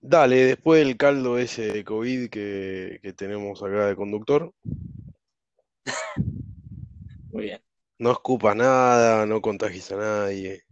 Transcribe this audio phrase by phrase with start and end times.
[0.00, 4.52] Dale, después del caldo ese de COVID que, que tenemos acá de conductor,
[7.30, 7.60] Muy bien.
[7.98, 10.62] no escupas nada, no contagies a nadie.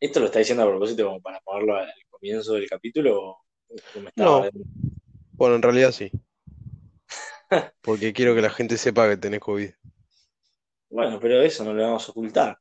[0.00, 3.44] ¿Esto lo está diciendo a propósito como para ponerlo al comienzo del capítulo o
[3.94, 4.50] me No, estaba...
[5.32, 6.10] bueno, en realidad sí,
[7.82, 9.70] porque quiero que la gente sepa que tenés COVID.
[10.90, 12.58] Bueno, pero eso no lo vamos a ocultar.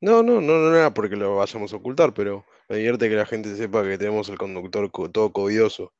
[0.00, 3.26] No, no, no, no era porque lo vayamos a ocultar, pero me divierte que la
[3.26, 5.92] gente sepa que tenemos el conductor co- todo covidoso.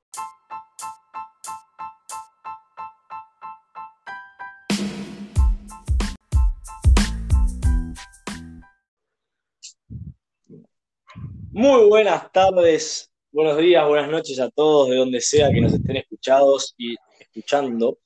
[11.53, 15.97] Muy buenas tardes, buenos días, buenas noches a todos de donde sea que nos estén
[15.97, 17.99] escuchados y escuchando.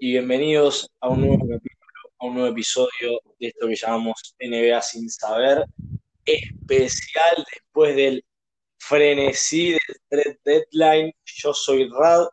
[0.00, 1.73] Y bienvenidos a un nuevo capítulo,
[2.24, 5.64] a un nuevo episodio de esto que llamamos NBA sin saber,
[6.24, 8.24] especial después del
[8.78, 11.12] frenesí del trade deadline.
[11.24, 12.26] Yo soy Rad,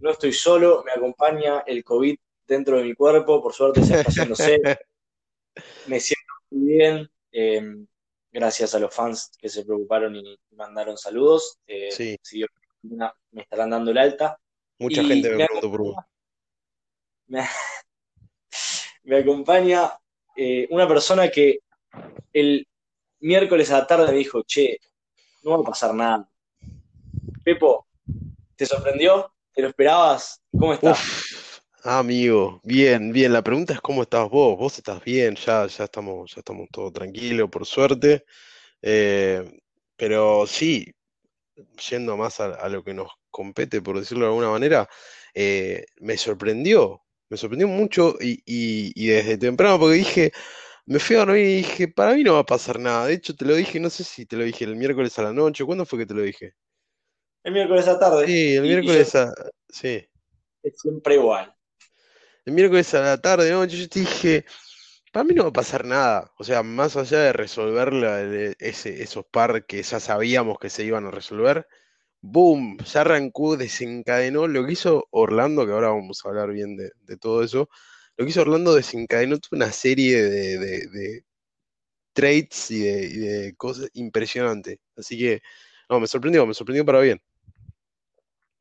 [0.00, 4.10] no estoy solo, me acompaña el COVID dentro de mi cuerpo, por suerte se está
[4.10, 4.60] haciéndose,
[5.86, 7.10] me siento muy bien.
[7.32, 7.86] eh,
[8.30, 11.58] gracias a los fans que se preocuparon y mandaron saludos.
[11.66, 12.50] Eh, Sí, si Dios
[12.82, 14.38] me estarán dando el alta.
[14.78, 15.94] mucha Y gente me me preguntó por.
[17.26, 17.40] Me,
[19.04, 19.92] me acompaña
[20.36, 21.60] eh, una persona que
[22.32, 22.66] el
[23.20, 24.78] miércoles a la tarde me dijo, che,
[25.42, 26.28] no va a pasar nada.
[27.44, 27.86] Pepo,
[28.56, 29.32] ¿te sorprendió?
[29.52, 30.42] ¿Te lo esperabas?
[30.50, 31.62] ¿Cómo estás?
[31.84, 33.32] Amigo, bien, bien.
[33.32, 34.58] La pregunta es cómo estás vos.
[34.58, 38.24] Vos estás bien, ya, ya estamos, ya estamos todos tranquilos, por suerte.
[38.80, 39.60] Eh,
[39.96, 40.92] pero sí,
[41.90, 44.88] yendo más a, a lo que nos compete, por decirlo de alguna manera,
[45.34, 50.32] eh, me sorprendió, me sorprendió mucho y, y- y desde temprano, porque dije,
[50.86, 53.06] me fui a dormir y dije, para mí no va a pasar nada.
[53.08, 55.32] De hecho, te lo dije, no sé si te lo dije el miércoles a la
[55.34, 56.54] noche, ¿cuándo fue que te lo dije?
[57.42, 58.26] El miércoles a la tarde.
[58.26, 59.32] Sí, el Y, y yo miércoles a,
[59.68, 60.04] sí.
[60.64, 61.54] es siempre igual.
[62.44, 64.44] El miércoles a la tarde, noche, yo te dije,
[65.12, 66.32] para mí no va a pasar nada.
[66.38, 70.70] O sea, más allá de resolver la- de ese, esos par que ya sabíamos que
[70.70, 71.68] se iban a resolver,
[72.24, 76.90] boom, ya arrancó, desencadenó lo que hizo Orlando, que ahora vamos a hablar bien de,
[77.02, 77.68] de todo eso.
[78.16, 81.24] Lo que hizo Orlando desencadenó una serie de, de- de
[82.12, 84.78] trades y de, y de cosas impresionantes.
[84.96, 85.42] Así que,
[85.88, 87.20] no, me sorprendió, me sorprendió para bien.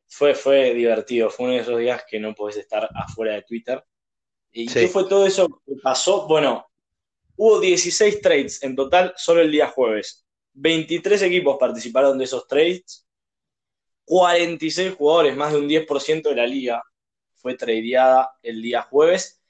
[0.07, 3.83] Fue, fue divertido, fue uno de esos días que no podés estar afuera de Twitter.
[4.51, 6.27] ¿Y qué fue todo eso que pasó?
[6.27, 6.67] Bueno,
[7.37, 10.25] hubo 16 trades en total solo el día jueves.
[10.53, 13.07] 23 equipos participaron de esos trades.
[14.05, 16.83] 46 jugadores, más de un 10% de la liga,
[17.35, 19.41] fue tradeada el día jueves.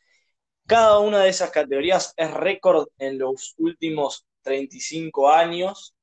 [0.67, 5.95] Cada una de esas categorías es récord en los últimos 35 años.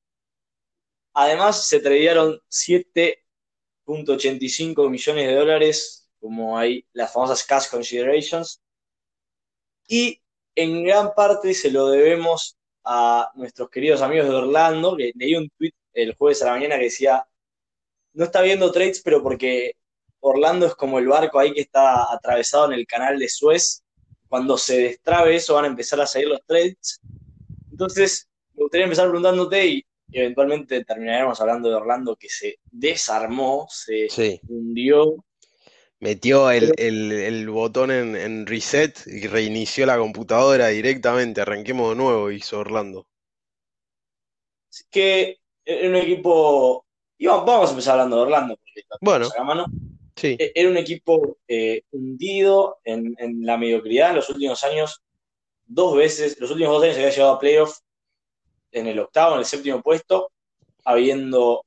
[1.13, 8.63] Además, se tradearon 7.85 millones de dólares, como hay las famosas cash considerations,
[9.89, 10.21] y
[10.55, 15.49] en gran parte se lo debemos a nuestros queridos amigos de Orlando, que leí un
[15.51, 17.27] tweet el jueves a la mañana que decía,
[18.15, 19.73] no está viendo trades, pero porque
[20.21, 23.83] Orlando es como el barco ahí que está atravesado en el canal de Suez.
[24.29, 27.01] Cuando se destrabe eso van a empezar a salir los trades.
[27.71, 34.09] Entonces, me gustaría empezar preguntándote y eventualmente terminaremos hablando de Orlando que se desarmó, se
[34.09, 34.41] sí.
[34.49, 35.25] hundió.
[35.99, 41.41] Metió el, el- el botón en, en reset y reinició la computadora directamente.
[41.41, 43.07] Arranquemos de nuevo, hizo Orlando.
[44.71, 46.87] es que era un equipo,
[47.21, 48.55] y vamos, vamos a empezar hablando de Orlando,
[49.01, 49.67] Bueno, acá a mano.
[50.17, 55.03] sí, E- Era un equipo eh, hundido en, en la mediocridad en los últimos años,
[55.67, 57.79] dos veces, los últimos dos años se había llegado a playoff
[58.73, 60.33] en el octavo, en el séptimo puesto,
[60.85, 61.65] habiendo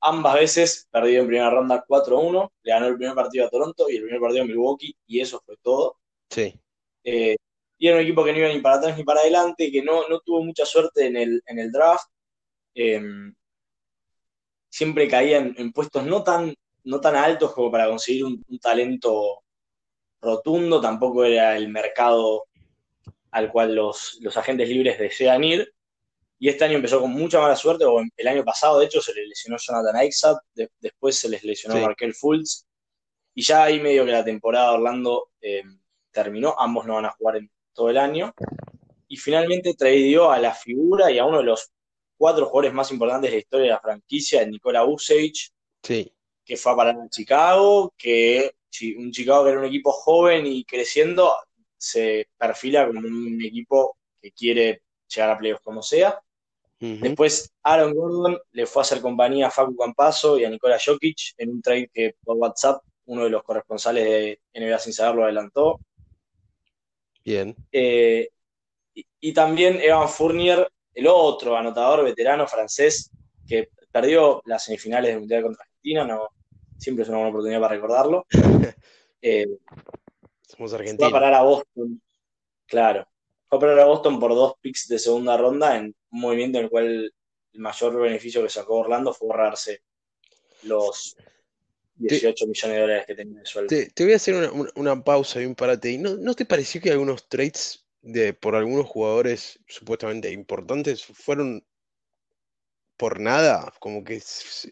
[0.00, 3.96] ambas veces perdido en primera ronda 4-1, le ganó el primer partido a Toronto y
[3.96, 5.98] el primer partido a Milwaukee, y eso fue todo.
[6.30, 6.60] sí,
[7.04, 7.36] Eh,
[7.78, 10.08] y era un equipo que no iba ni para atrás ni para adelante, que no,
[10.08, 12.06] no tuvo mucha suerte en el, en el draft.
[12.74, 13.00] Eh,
[14.74, 18.58] siempre caía en, en puestos no tan, no tan altos como para conseguir un, un
[18.58, 19.44] talento
[20.20, 22.46] rotundo, tampoco era el mercado
[23.30, 25.72] al cual los, los agentes libres desean ir.
[26.40, 29.14] Y este año empezó con mucha mala suerte, o el año pasado, de hecho, se
[29.14, 29.96] le lesionó Jonathan
[30.54, 31.80] de- después se les lesionó sí.
[31.82, 32.66] Markel Fultz,
[33.32, 35.62] y ya ahí medio que la temporada de Orlando eh,
[36.10, 38.34] terminó, ambos no van a jugar en todo el año,
[39.06, 41.70] y finalmente tradeó a la figura y a uno de los
[42.16, 45.52] cuatro jugadores más importantes de la historia de la franquicia, Nikola Vucevic,
[45.82, 46.10] Sí,
[46.44, 48.52] que fue a parar a Chicago, que
[48.96, 51.32] un Chicago que era un equipo joven y creciendo,
[51.76, 56.20] se perfila como un equipo que quiere llegar a playoffs como sea.
[56.80, 61.32] Después Aaron Gordon le fue a hacer compañía a Facu Campaso y a Nikola Jokic
[61.38, 65.24] en un trade que por WhatsApp uno de los corresponsales de NBA sin saber lo
[65.24, 65.80] adelantó.
[67.24, 67.56] Bien.
[67.72, 68.28] Eh,
[69.20, 73.10] y, también Evan Fournier, el otro anotador veterano francés
[73.46, 76.28] que perdió las semifinales del Mundial contra Argentina, no,
[76.78, 78.26] siempre es una buena oportunidad para recordarlo.
[79.26, 79.46] Eh,
[80.42, 80.98] Somos argentinos.
[80.98, 82.02] Fue a parar a Boston,
[82.66, 83.08] claro.
[83.46, 86.64] Fue a parar a Boston por dos picks de segunda ronda en un movimiento en
[86.64, 87.10] el cual
[87.54, 89.80] el mayor beneficio que sacó Orlando fue ahorrarse
[90.64, 91.16] los
[91.94, 93.68] 18 millones de dólares que tenía de sueldo.
[93.94, 95.92] Te, voy a hacer una, pausa y un parate.
[95.92, 101.64] ¿Y no, no te pareció que algunos trades de, por algunos jugadores supuestamente importantes fueron
[102.96, 103.72] por nada?
[103.80, 104.22] Como que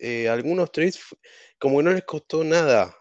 [0.00, 1.00] eh, algunos trades
[1.58, 2.96] como que no les costó nada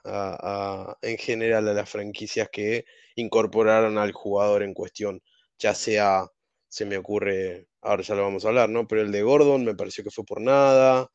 [1.01, 2.85] en general a las franquicias que
[3.15, 5.21] incorporaron al jugador en cuestión,
[5.59, 6.27] ya sea,
[6.69, 8.87] se me ocurre, ahora ya lo vamos a hablar, ¿no?
[8.87, 11.09] Pero el de Gordon me pareció que fue por nada,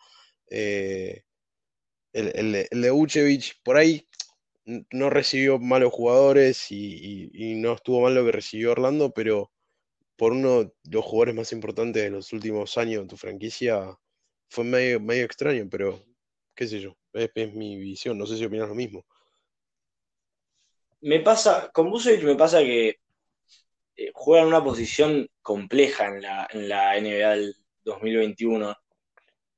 [0.51, 1.23] eh,
[2.13, 4.07] el, de Uchevich por ahí
[4.67, 9.53] no recibió malos jugadores y, no estuvo mal lo que recibió Orlando, pero
[10.17, 13.97] por uno de los jugadores más importantes de los últimos años de tu franquicia
[14.49, 16.05] fue medio, medio extraño, pero
[16.55, 16.97] qué sé yo.
[17.13, 19.07] Es, mi visión, no sé si opinas lo mismo.
[21.01, 22.97] Me pasa, con Busovic me pasa que
[23.97, 28.75] eh, juega en una posición compleja en la, en la NBA del 2021.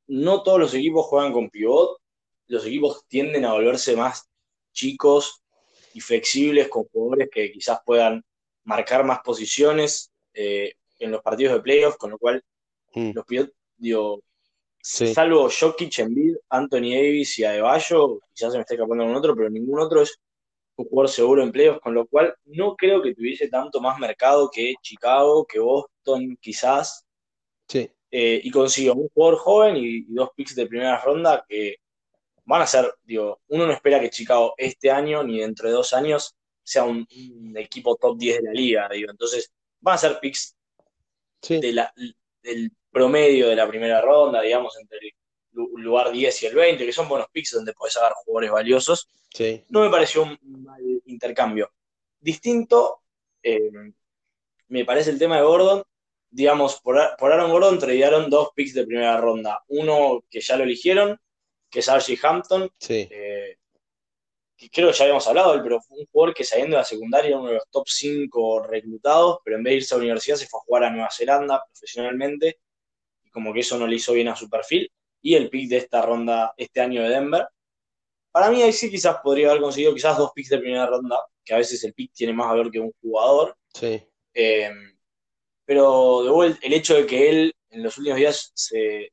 [0.08, 1.98] No todos los equipos juegan con pivot,
[2.46, 4.28] los equipos tienden a volverse más
[4.78, 5.42] chicos
[5.94, 8.24] y flexibles con jugadores que quizás puedan
[8.64, 12.44] marcar más posiciones eh, en los partidos de playoffs, con lo cual
[12.94, 13.10] mm.
[13.12, 13.24] los
[13.76, 14.20] digo,
[14.80, 19.50] Salvo Jokic, Embiid, Anthony Davis y Adebayo, quizás se me esté escapando un otro, pero
[19.50, 20.16] ningún otro es
[20.76, 24.48] un jugador seguro en playoffs, con lo cual no creo que tuviese tanto más mercado
[24.52, 27.04] que Chicago, que Boston, quizás.
[27.68, 27.90] Sí.
[28.10, 31.76] Eh, y consigo un jugador joven y, dos picks de primera ronda que
[32.48, 35.92] van a ser, digo, uno no espera que Chicago este año ni dentro de dos
[35.92, 37.06] años sea un,
[37.56, 39.10] equipo top 10 de la liga, digo.
[39.10, 40.56] Entonces, van a ser picks
[41.46, 41.92] de la,
[42.42, 45.12] del promedio de la primera ronda, digamos, entre el
[45.82, 49.08] lugar 10 y el 20, que son buenos picks donde podés sacar jugadores valiosos.
[49.68, 51.70] No me pareció un mal intercambio.
[52.18, 53.02] Distinto,
[53.42, 53.70] eh,
[54.68, 55.82] me parece el tema de Gordon.
[56.30, 59.62] Digamos, por, Aaron Gordon tradearon dos picks de primera ronda.
[59.68, 61.20] Uno que ya lo eligieron,
[61.70, 62.70] que es Archie Hampton.
[62.88, 63.56] Eh,
[64.56, 67.28] que creo que ya habíamos hablado pero fue un jugador que saliendo de la secundaria
[67.28, 70.36] era uno de los top 5 reclutados, pero en vez de irse a la universidad
[70.36, 72.58] se fue a jugar a Nueva Zelanda profesionalmente
[73.38, 74.90] como que eso no le hizo bien a su perfil,
[75.22, 77.46] y el pick de esta ronda este año de Denver.
[78.32, 81.54] Para mí ahí sí quizás podría haber conseguido quizás dos picks de primera ronda, que
[81.54, 83.56] a veces el pick tiene más valor que un jugador.
[83.72, 84.02] Sí.
[84.34, 84.70] Eh,
[85.64, 89.12] pero de vuelta, el hecho de que él en los últimos días se,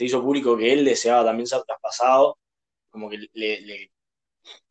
[0.00, 2.38] hizo público que él deseaba también ser traspasado,
[2.90, 3.90] como que le, le,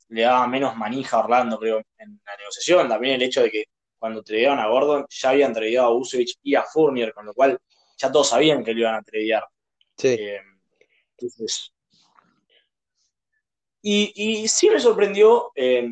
[0.09, 2.87] daba menos manija a Orlando, creo, en la negociación.
[2.87, 3.65] También el hecho de que
[3.97, 7.59] cuando tradearon a Gordon ya habían tradeado a Usevich y a Fournier, con lo cual
[7.97, 9.43] ya todos sabían que lo iban a tradear.
[9.97, 10.09] Sí.
[10.09, 10.41] Eh,
[11.11, 11.73] entonces,
[13.89, 15.89] y, sí me sorprendió eh,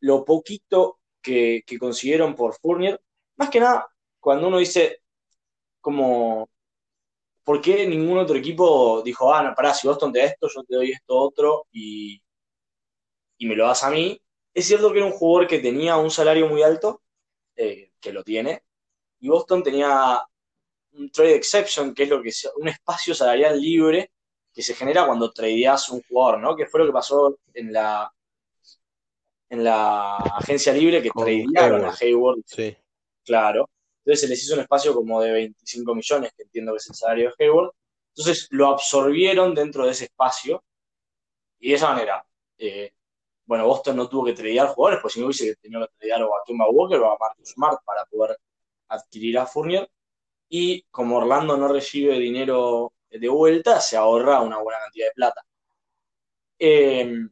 [0.00, 3.00] lo poquito que, consiguieron por Fournier.
[3.36, 3.88] Más que nada,
[4.20, 5.00] cuando uno dice,
[5.80, 6.48] como,
[7.46, 10.64] ¿por qué ningún otro equipo dijo, ah, no, pará, si Boston te da esto, yo
[10.64, 12.20] te doy esto otro y,
[13.38, 14.20] y me lo das a mí?
[14.52, 17.02] Es cierto que era un jugador que tenía un salario muy alto,
[17.54, 18.64] eh, que lo tiene,
[19.20, 20.20] y Boston tenía
[20.94, 24.10] un trade exception, que es lo que un espacio salarial libre
[24.52, 26.56] que se genera cuando tradeas un jugador, ¿no?
[26.56, 28.12] Que fue lo que pasó en la
[29.48, 32.40] en la agencia libre que tradearon a Hayward.
[32.44, 32.76] Sí.
[33.24, 33.70] Claro.
[34.06, 36.94] Entonces se les hizo un espacio como de 25 millones, que entiendo que es el
[36.94, 37.72] salario de Hayward.
[38.14, 40.62] Entonces lo absorbieron dentro de ese espacio
[41.58, 42.24] y de esa manera,
[42.58, 42.92] eh,
[43.46, 46.36] bueno, Boston no tuvo que tradear jugadores, pues si no hubiese tenido que tradear o
[46.36, 48.38] a Kemba Walker o a Marcus Smart para poder
[48.88, 49.90] adquirir a Fournier
[50.48, 55.42] y como Orlando no recibe dinero de vuelta, se ahorra una buena cantidad de plata.
[56.58, 57.30] Em,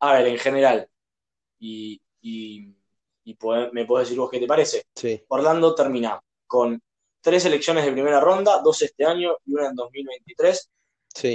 [0.00, 0.88] a ver, en general,
[1.58, 2.00] y,
[3.72, 4.84] me puedes decir vos qué te parece.
[5.28, 6.80] Orlando termina con
[7.20, 10.70] tres elecciones de primera ronda, dos este año y una en 2023.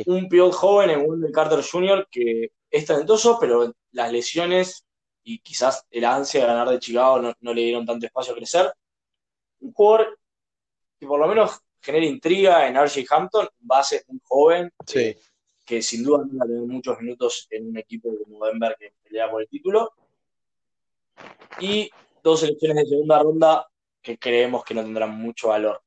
[0.07, 2.07] Un pivot joven en Wendell Carter Jr.
[2.09, 4.83] que es talentoso, pero las lesiones
[5.23, 8.35] y quizás el ansia de ganar de Chicago no, no le dieron tanto espacio a
[8.35, 8.73] crecer
[9.59, 10.17] un jugador
[10.99, 14.71] que por lo menos genera intriga en RJ Hampton, base muy joven,
[15.65, 18.93] que sin duda no va a tener muchos minutos en un equipo como Denver que
[19.03, 19.91] pelea por el título.
[21.59, 21.89] Y
[22.23, 23.67] dos selecciones de segunda ronda
[24.01, 25.81] que creemos que no tendrán mucho valor.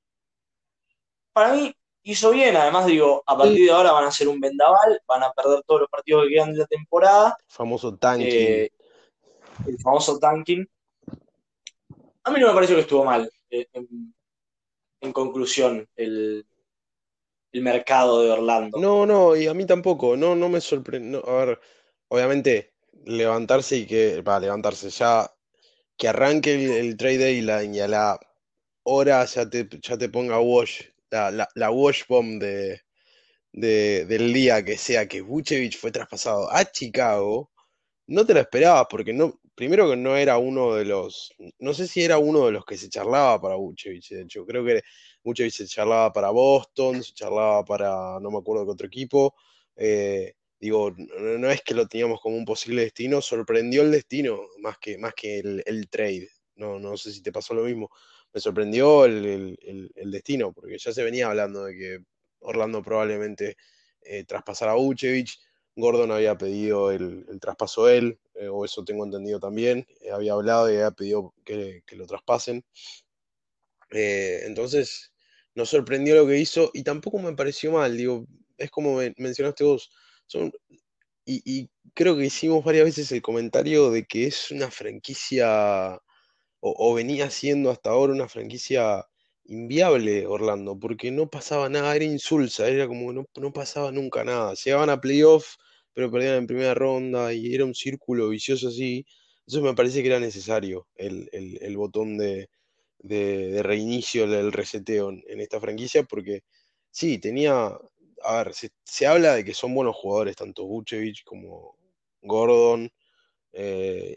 [1.33, 1.73] Para mí,
[2.03, 5.33] hizo bien, además digo, a partir de ahora van a ser un vendaval, van a
[5.33, 7.37] perder todos los partidos que quedan de la temporada.
[7.47, 8.29] Famoso tanking.
[8.29, 8.71] Eh,
[9.67, 10.67] el famoso tanking.
[12.25, 16.47] A mí no me pareció que estuvo mal, eh, en, conclusión, el,
[17.53, 18.79] mercado de Orlando.
[18.79, 21.27] No, no, y a mí tampoco, no, no me sorprendió.
[21.29, 21.61] A ver,
[22.09, 25.31] obviamente, levantarse y que, para levantarse ya,
[25.97, 28.21] que arranque el, trade deadline y a la
[28.85, 32.81] hora ya te, ya te ponga wash, la, la, wash bomb de,
[33.53, 37.51] del día que sea que Vucevic fue traspasado a Chicago,
[38.07, 41.87] no te lo esperabas porque no, primero que no era uno de los, no sé
[41.87, 44.83] si era uno de los que se charlaba para Vucevic, de hecho, creo que
[45.23, 49.35] Vucevic se charlaba para Boston, se charlaba para, no me acuerdo qué otro equipo,
[49.77, 54.79] eh, digo, no, es que lo teníamos como un posible destino, sorprendió el destino más
[54.79, 57.91] que, más que el, trade, no, no sé si te pasó lo mismo,
[58.33, 59.57] me sorprendió el,
[60.07, 61.99] destino, porque ya se venía hablando de que
[62.41, 63.57] Orlando probablemente
[64.03, 65.31] eh, traspasara a Vucevic,
[65.77, 70.71] Gordon había pedido el, traspaso él, eh, o eso tengo entendido también, eh, había hablado
[70.71, 72.65] y había pedido que, lo traspasen.
[73.91, 75.13] Eh, entonces,
[75.55, 78.27] nos sorprendió lo que hizo y tampoco me pareció mal, digo,
[78.57, 79.91] es como mencionaste vos,
[80.31, 80.53] son,
[81.27, 86.01] y, creo que hicimos varias veces el comentario de que es una franquicia,
[86.61, 89.05] o, venía siendo hasta ahora una franquicia
[89.45, 94.25] inviable Orlando, porque no pasaba nada, era insulsa, era como que no, no pasaba nunca
[94.25, 94.55] nada.
[94.55, 95.57] Llegaban a playoff,
[95.93, 99.05] pero perdían en primera ronda y era un círculo vicioso así.
[99.41, 102.49] Entonces me parece que era necesario el, botón de,
[103.63, 106.43] reinicio, el reseteo en, esta franquicia, porque
[106.91, 107.77] sí, tenía,
[108.23, 111.77] a ver, se, habla de que son buenos jugadores, tanto Vucevic como
[112.23, 112.91] Gordon
[113.53, 114.17] eh,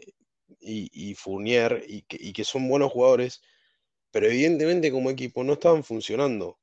[0.60, 3.42] y, Fournier, y que son buenos jugadores
[4.14, 6.60] pero evidentemente como equipo no estaban funcionando.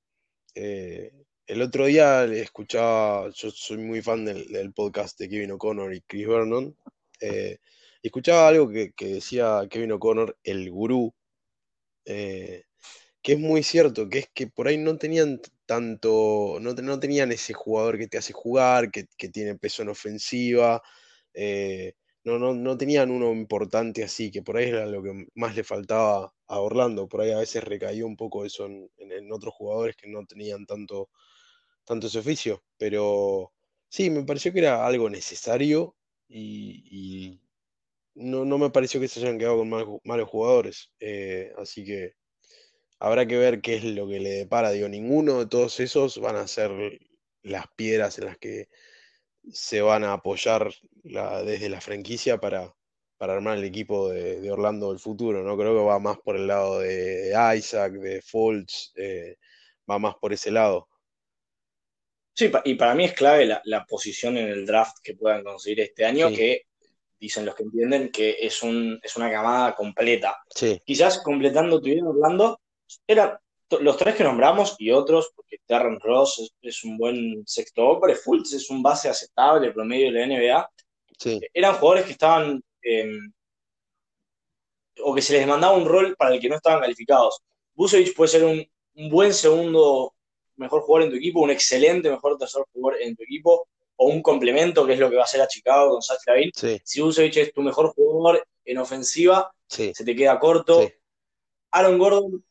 [0.55, 1.11] Eh,
[1.45, 6.27] el otro día escuchaba, yo soy muy fan del, podcast de Kevin O'Connor y Chris
[6.29, 6.77] Vernon,
[7.19, 7.57] eh,
[8.01, 11.13] escuchaba algo que, decía Kevin O'Connor, el gurú,
[12.05, 12.63] que
[13.21, 17.53] es muy cierto, que es que por ahí no tenían tanto, no, no tenían ese
[17.53, 20.81] jugador que te hace jugar, que, que tiene peso en ofensiva,
[22.23, 25.63] no, no, no tenían uno importante así, que por ahí era lo que más le
[25.63, 27.07] faltaba a Orlando.
[27.07, 31.09] Por ahí a veces recaía un poco eso en, otros jugadores que no tenían tanto,
[31.85, 32.63] tanto ese oficio.
[32.77, 33.53] Pero
[33.89, 35.95] sí, me pareció que era algo necesario
[36.27, 37.39] y,
[38.15, 40.91] no, me pareció que se hayan quedado con malos, jugadores.
[40.99, 42.13] Eh, así que
[43.01, 44.71] habrá que ver qué es lo que le depara.
[44.71, 46.99] Digo, ninguno de todos esos van a ser
[47.41, 48.69] las piedras en las que
[49.51, 50.71] se van a apoyar
[51.03, 52.71] desde la franquicia para,
[53.17, 55.57] para armar el equipo de, Orlando del futuro, ¿no?
[55.57, 59.37] Creo que va más por el lado de, Isaac, de Fultz, eh,
[59.89, 60.87] va más por ese lado.
[62.33, 66.05] Sí, y para mí es clave la, posición en el draft que puedan conseguir este
[66.05, 66.67] año, que
[67.19, 70.37] dicen los que entienden que es, un, es una camada completa.
[70.85, 72.61] Quizás completando tu idea, Orlando,
[73.07, 73.39] era
[73.79, 78.53] los tres que nombramos y otros, porque Terren Ross es, un buen sexto hombre, Fultz
[78.53, 80.69] es un base aceptable, promedio de la NBA,
[81.53, 83.31] eran jugadores que estaban, em,
[85.03, 87.39] o que se les mandaba un rol para el que no estaban calificados.
[87.73, 88.65] Busevich puede ser un,
[89.09, 90.13] buen segundo
[90.57, 94.21] mejor jugador en tu equipo, un excelente mejor tercer jugador en tu equipo, o un
[94.21, 96.51] complemento, que es lo que va a hacer a Chicago con Zach Lavin.
[96.83, 100.89] Si Busevich es tu mejor jugador en ofensiva, se te queda corto.
[101.71, 102.43] Aaron Gordon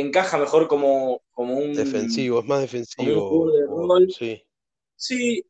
[0.00, 1.74] encaja mejor como, como un...
[1.74, 3.48] Defensivo, es más defensivo.
[4.08, 4.42] Sí.
[4.94, 5.44] Sí,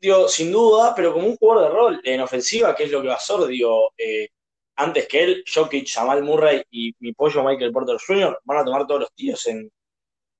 [0.00, 3.08] digo, sin duda, pero como un jugador de rol en ofensiva, que es lo que
[3.08, 4.28] va a ser, digo, eh,
[4.76, 8.38] antes que él, Jokic, Jamal Murray y mi pollo Michael Porter Jr.
[8.44, 9.70] van a tomar todos los tiros en,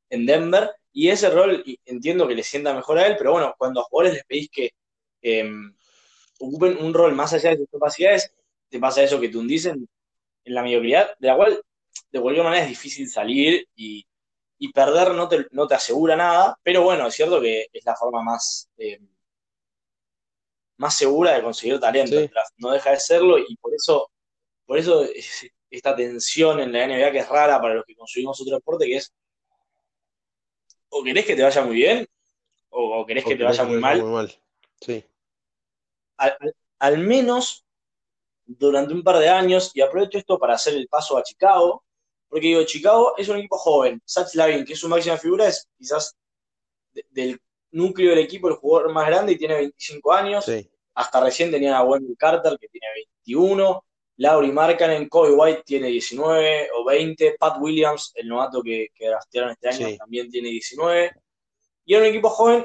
[0.09, 3.85] Denver, y ese rol entiendo que le sienta mejor a él, pero bueno, cuando a
[3.85, 4.71] jugadores les pedís que
[5.23, 5.73] em,
[6.41, 8.35] ocupen un rol más allá de sus capacidades,
[8.69, 9.89] te pasa eso que tú dicen
[10.45, 11.63] en la mediocridad, de la cual
[12.11, 14.07] de cualquier manera es difícil salir y,
[14.75, 18.23] perder no te, no te, asegura nada, pero bueno, es cierto que es la forma
[18.23, 19.00] más, eh,
[20.76, 22.17] más segura de conseguir talento.
[22.59, 24.11] No deja de serlo y por eso,
[24.67, 25.07] por eso
[25.71, 28.97] esta tensión en la NBA que es rara para los que consumimos otro deporte, que
[28.97, 29.12] es
[30.90, 32.07] o querés que te vaya muy bien
[32.69, 34.02] o, querés que te vaya muy mal.
[34.02, 34.35] Muy mal.
[34.81, 35.05] Sí.
[36.79, 37.64] al menos
[38.59, 41.85] durante un par de años, y aprovecho esto para hacer el paso a Chicago,
[42.31, 44.01] porque digo, Chicago es un equipo joven.
[44.09, 46.17] Zach Lavin, que es su máxima figura, es quizás
[47.11, 47.41] del
[47.73, 50.51] núcleo del equipo el jugador más grande y tiene 25 años.
[50.95, 52.87] Hasta recién tenían a Wendell Carter, que tiene
[53.25, 53.85] 21.
[54.19, 59.69] Lauri Markkanen, Kobe White tiene 19 o 20, Pat Williams, el novato que, que este
[59.69, 61.11] año, también tiene 19.
[61.87, 62.65] Y era un equipo joven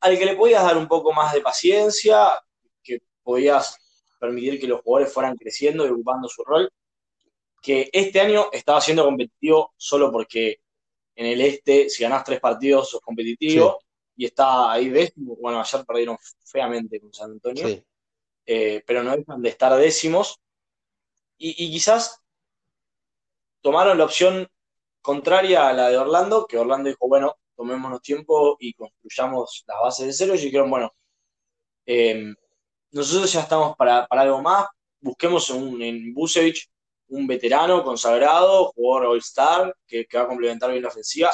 [0.00, 2.42] al que le podías dar un poco más de paciencia,
[2.82, 3.78] que podías
[4.18, 6.68] permitir que los jugadores fueran creciendo y ocupando su rol,
[7.64, 10.60] que este año estaba siendo competitivo solo porque
[11.16, 13.78] en el este, si ganás tres partidos, sos competitivo,
[14.14, 15.34] y está ahí décimo.
[15.36, 17.82] Bueno, ayer perdieron feamente con San Antonio,
[18.44, 20.38] eh, pero no dejan de estar décimos.
[21.38, 22.20] Y, quizás
[23.62, 24.46] tomaron la opción
[25.00, 30.06] contraria a la de Orlando, que Orlando dijo, bueno, tomémonos tiempo y construyamos las bases
[30.06, 30.34] de cero.
[30.34, 30.94] Y dijeron, bueno,
[31.86, 32.34] em,
[32.90, 34.66] nosotros ya estamos para, algo más,
[35.00, 36.68] busquemos un, en Busevich
[37.08, 41.30] un veterano consagrado, jugador All-Star, que, va a complementar bien la ofensiva.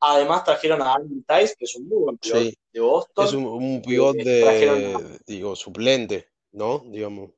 [0.00, 3.26] Además trajeron a Andrew Tice, que es un muy buen pivot de Boston.
[3.26, 6.84] Es un, pivot eh, de, digo, suplente, ¿no?
[6.86, 7.30] Digamos.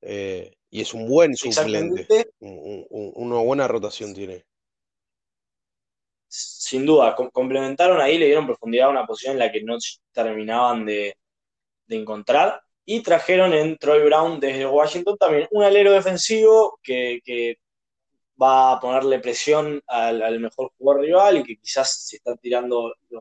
[0.00, 2.30] Eh, y es un buen suplente.
[2.40, 4.44] una buena rotación tiene.
[6.28, 9.76] Sin duda, complementaron ahí, le dieron profundidad a una posición en la que no
[10.12, 11.16] terminaban de,
[11.88, 12.62] encontrar.
[12.90, 17.58] Y trajeron en Troy Brown desde Washington también un alero defensivo que,
[18.40, 23.20] va a ponerle presión al, mejor jugador rival y que quizás si está tirando lo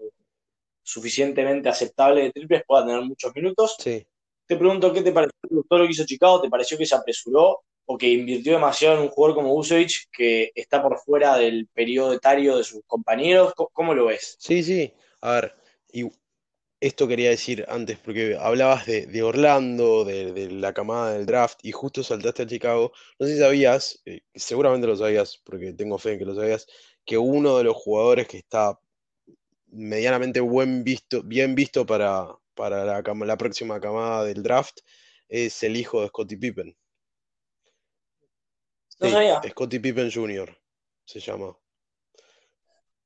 [0.82, 3.76] suficientemente aceptable de triples pueda tener muchos minutos.
[3.78, 4.08] Sí.
[4.46, 5.34] Te pregunto, ¿qué te pareció
[5.68, 6.40] todo lo que hizo Chicago?
[6.40, 10.54] ¿Te pareció que se apresuró o que invirtió demasiado en un jugador como Usevich que
[10.56, 13.54] está por fuera del periodo etario de sus compañeros?
[13.74, 14.38] ¿Cómo, lo ves?
[14.40, 14.94] Sí, sí.
[15.20, 15.56] A ver,
[15.92, 16.04] y
[16.80, 22.04] esto quería decir antes, porque hablabas de, Orlando, de, la camada del draft, y justo
[22.04, 22.92] saltaste a Chicago.
[23.20, 26.68] No sé si sabías, eh, seguramente lo sabías, porque tengo fe en que lo sabías,
[27.06, 28.80] que uno de los jugadores que está
[29.68, 34.80] medianamente buen visto, bien visto para, para la, la, próxima camada del draft
[35.28, 36.78] es el hijo de Scottie Pippen.
[38.90, 39.10] sí,
[39.50, 40.58] Scottie Pippen Jr.
[41.06, 41.58] se llama.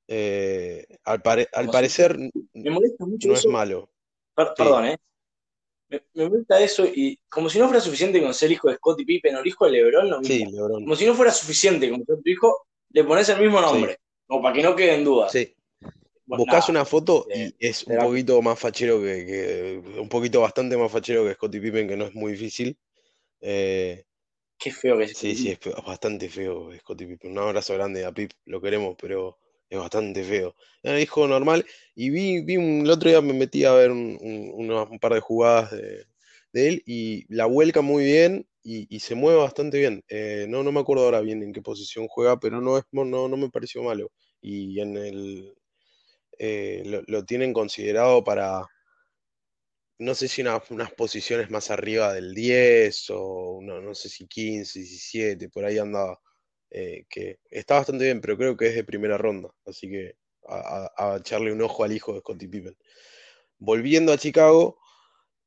[0.07, 2.17] Eh, al, parecer
[2.53, 3.89] no es malo.
[4.35, 4.97] Perdón, ¿eh?
[5.89, 9.05] Me, me, molesta eso y como si no fuera suficiente con ser hijo de Scottie
[9.05, 10.33] Pippen o el hijo de LeBron, lo mismo.
[10.33, 10.83] Sí, Lebron.
[10.83, 14.41] Como si no fuera suficiente con ser tu hijo, le pones el mismo nombre, como
[14.41, 15.29] para que no quede en duda.
[15.29, 15.53] Sí.
[16.25, 21.25] Buscas una foto y es un poquito más fachero que, Un poquito bastante más fachero
[21.25, 22.77] que Scottie Pippen, que no es muy difícil.
[23.41, 24.05] Eh,
[24.57, 25.17] Qué feo que es.
[25.17, 27.31] Sí, sí, es bastante feo Scottie Pippen.
[27.31, 29.39] Un abrazo grande a Pip, lo queremos, pero
[29.71, 30.55] es bastante feo.
[30.83, 34.17] Era hijo normal y vi, vi un, el otro día me metí a ver un,
[34.21, 36.05] un, par de jugadas de,
[36.53, 40.03] él y la vuelca muy bien y, se mueve bastante bien.
[40.09, 43.05] Eh, no, no me acuerdo ahora bien en qué posición juega, pero no, es, no,
[43.05, 44.11] no me pareció malo.
[44.41, 45.53] Y en el,
[46.37, 48.67] eh, lo, tienen considerado para,
[49.99, 55.49] no sé si unas posiciones más arriba del 10 o no, sé si 15, 17,
[55.49, 56.17] por ahí anda,
[56.71, 60.15] eh, que está bastante bien, pero creo que es de primera ronda, así que
[60.47, 62.75] a, echarle un ojo al hijo de Scottie Pippen.
[63.59, 64.79] Volviendo a Chicago,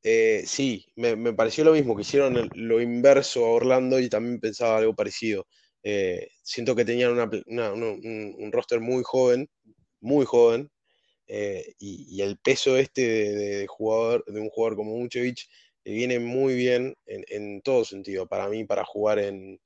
[0.03, 4.77] eh, sí, me, pareció lo mismo, que hicieron lo inverso a Orlando y también pensaba
[4.77, 5.47] algo parecido.
[6.43, 9.49] siento que tenían un roster muy joven,
[10.01, 10.71] muy joven,
[11.27, 15.49] eh, y, el peso este de, jugador, de un jugador como Muchevich
[15.83, 18.27] viene muy bien en, todo sentido.
[18.27, 19.59] Para mí, para jugar en,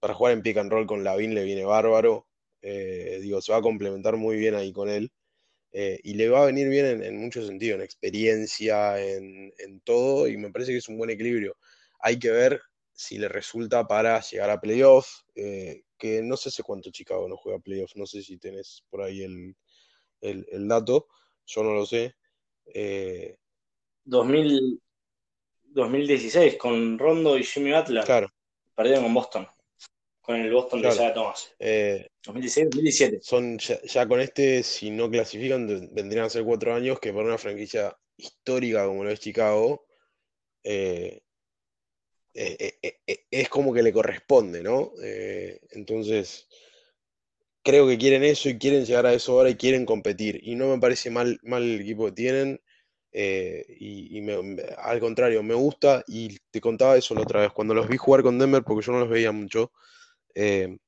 [0.00, 2.26] para jugar en pick and roll con Lavin le viene bárbaro.
[2.62, 5.12] Eh, digo, se va a complementar muy bien ahí con él.
[5.72, 9.52] Eh, y le va a venir bien en, en muchos sentidos, en experiencia, en,
[9.84, 11.56] todo, y me parece que es un buen equilibrio.
[12.00, 12.60] Hay que ver
[12.92, 17.58] si le resulta para llegar a playoff, que no sé si cuánto Chicago no juega
[17.58, 19.54] playoff, no sé si tenés por ahí el,
[20.20, 21.08] el, dato,
[21.46, 22.16] yo no lo sé.
[24.04, 28.04] 2016, eh, con Rondo y Jimmy Butler.
[28.04, 28.28] Claro.
[28.74, 29.46] Perdieron con Boston.
[30.28, 31.54] Con el Boston de Isaiah Thomas.
[31.58, 33.14] 2016-2017.
[33.14, 37.24] Eh, son ya, con este, si no clasifican, vendrían a ser cuatro años que para
[37.24, 39.86] una franquicia histórica como lo es Chicago,
[40.62, 41.22] eh,
[42.34, 44.92] es como que le corresponde, ¿no?
[45.70, 46.46] entonces,
[47.62, 50.40] creo que quieren eso y quieren llegar a eso ahora y quieren competir.
[50.42, 52.60] Y no me parece mal, mal el equipo que tienen.
[53.12, 54.22] Eh, y,
[54.76, 58.22] al contrario, me gusta y te contaba eso la otra vez, cuando los vi jugar
[58.22, 59.72] con Denver, porque yo no los veía mucho,
[60.34, 60.78] eh,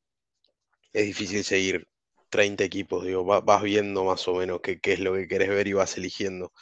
[0.93, 1.89] es difícil seguir
[2.31, 5.73] 30 equipos, digo, vas viendo más o menos qué, es lo que querés ver y
[5.73, 6.53] vas eligiendo.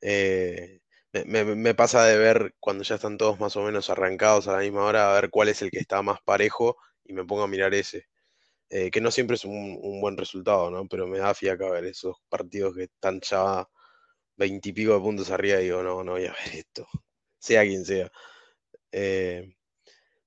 [0.00, 0.80] Eh,
[1.26, 4.84] me, pasa de ver cuando ya están todos más o menos arrancados a la misma
[4.84, 7.74] hora, a ver cuál es el que está más parejo y me pongo a mirar
[7.74, 8.06] ese.
[8.70, 10.88] Eh, que no siempre es un, buen resultado, ¿no?
[10.88, 13.68] Pero me da fiaca ver esos partidos que están ya
[14.36, 16.88] veintipico de puntos arriba y digo, no, no voy a ver esto,
[17.38, 18.10] sea quien sea.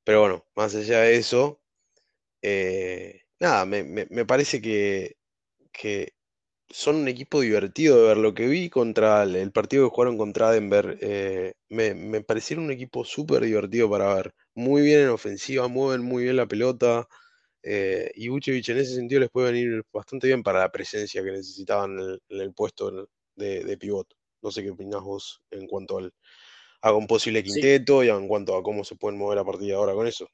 [0.04, 1.60] Pero bueno, más allá de eso,
[2.42, 5.18] eh, nada, me, parece que,
[5.72, 6.14] que,
[6.70, 8.18] son un equipo divertido de ver.
[8.18, 12.72] Lo que vi contra el, partido que jugaron contra Denver, eh, me, me parecieron un
[12.72, 14.34] equipo súper divertido para ver.
[14.56, 17.08] Muy bien en ofensiva, mueven muy bien la pelota.
[17.64, 21.32] Eh, y Vucevic en ese sentido les puede venir bastante bien para la presencia que
[21.32, 24.08] necesitaban en el, puesto de, de pivot.
[24.42, 26.14] No sé qué opinás vos en cuanto al,
[26.82, 29.76] a un posible quinteto y en cuanto a cómo se pueden mover a partir de
[29.76, 30.30] ahora con eso.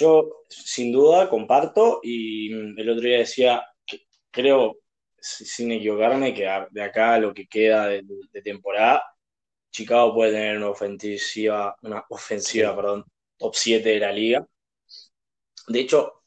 [0.00, 4.78] Yo sin duda comparto y el otro día decía, que creo,
[5.18, 8.02] sin equivocarme, que de acá lo que queda de,
[8.42, 9.02] temporada,
[9.70, 13.04] Chicago puede tener una ofensiva, una ofensiva, perdón,
[13.36, 14.46] top 7 de la liga.
[15.68, 16.22] De hecho,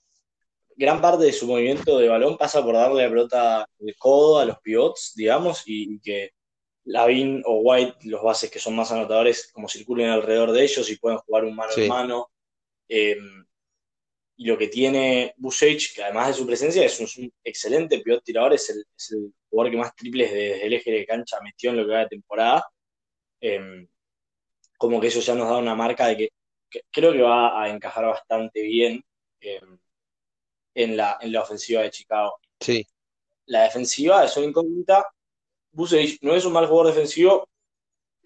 [0.76, 4.46] gran parte de su movimiento de balón pasa por darle la pelota de codo a
[4.46, 6.30] los pivots, digamos, y, que
[6.84, 10.98] Lavin o White, los bases que son más anotadores, como circulen alrededor de ellos y
[10.98, 12.30] pueden jugar un mano a mano.
[12.88, 13.18] Eh,
[14.36, 18.54] y lo que tiene Busage, que además de su presencia es un, excelente pivot tirador,
[18.54, 21.92] es el, jugador que más triples desde el eje de cancha metió en lo que
[21.92, 22.66] va de temporada.
[23.40, 23.88] Eh,
[24.78, 26.30] como que eso ya nos da una marca de que,
[26.92, 29.04] creo que va a encajar bastante bien
[29.40, 29.62] eh,
[30.74, 32.40] en, la, en la ofensiva de Chicago.
[32.60, 32.86] Sí.
[33.46, 35.06] La defensiva es una incógnita.
[35.72, 37.48] Busage no es un mal jugador defensivo.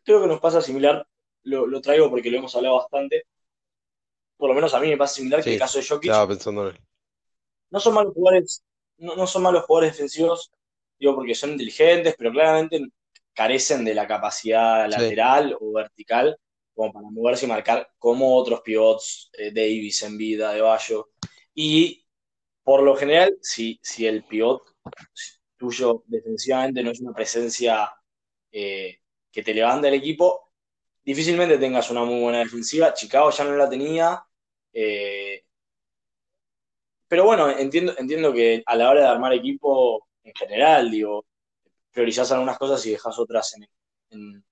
[0.04, 1.06] Creo que nos pasa similar.
[1.44, 3.26] Lo, lo traigo porque lo hemos hablado bastante
[4.38, 6.10] por lo menos a mí me pasa similar que el caso de Jokic.
[6.10, 6.82] Estaba pensando en él.
[7.70, 8.64] No son malos jugadores,
[8.98, 10.52] no, son malos jugadores defensivos,
[10.98, 12.80] digo, porque son inteligentes, pero claramente
[13.34, 16.38] carecen de la capacidad lateral o vertical
[16.74, 21.10] como para moverse y marcar como otros pivots, eh, Davis, en vida, de Bayo.
[21.54, 22.06] Y
[22.64, 24.62] por lo general, si, si el pivot
[25.58, 27.92] tuyo defensivamente no es una presencia
[28.52, 29.00] eh,
[29.32, 30.52] que te levanta el equipo,
[31.04, 32.94] difícilmente tengas una muy buena defensiva.
[32.94, 34.24] Chicago ya no la tenía,
[34.80, 35.44] eh,
[37.08, 41.26] pero bueno, entiendo, entiendo que a la hora de armar equipo en general, digo,
[41.92, 44.44] priorizás algunas cosas y dejas otras en,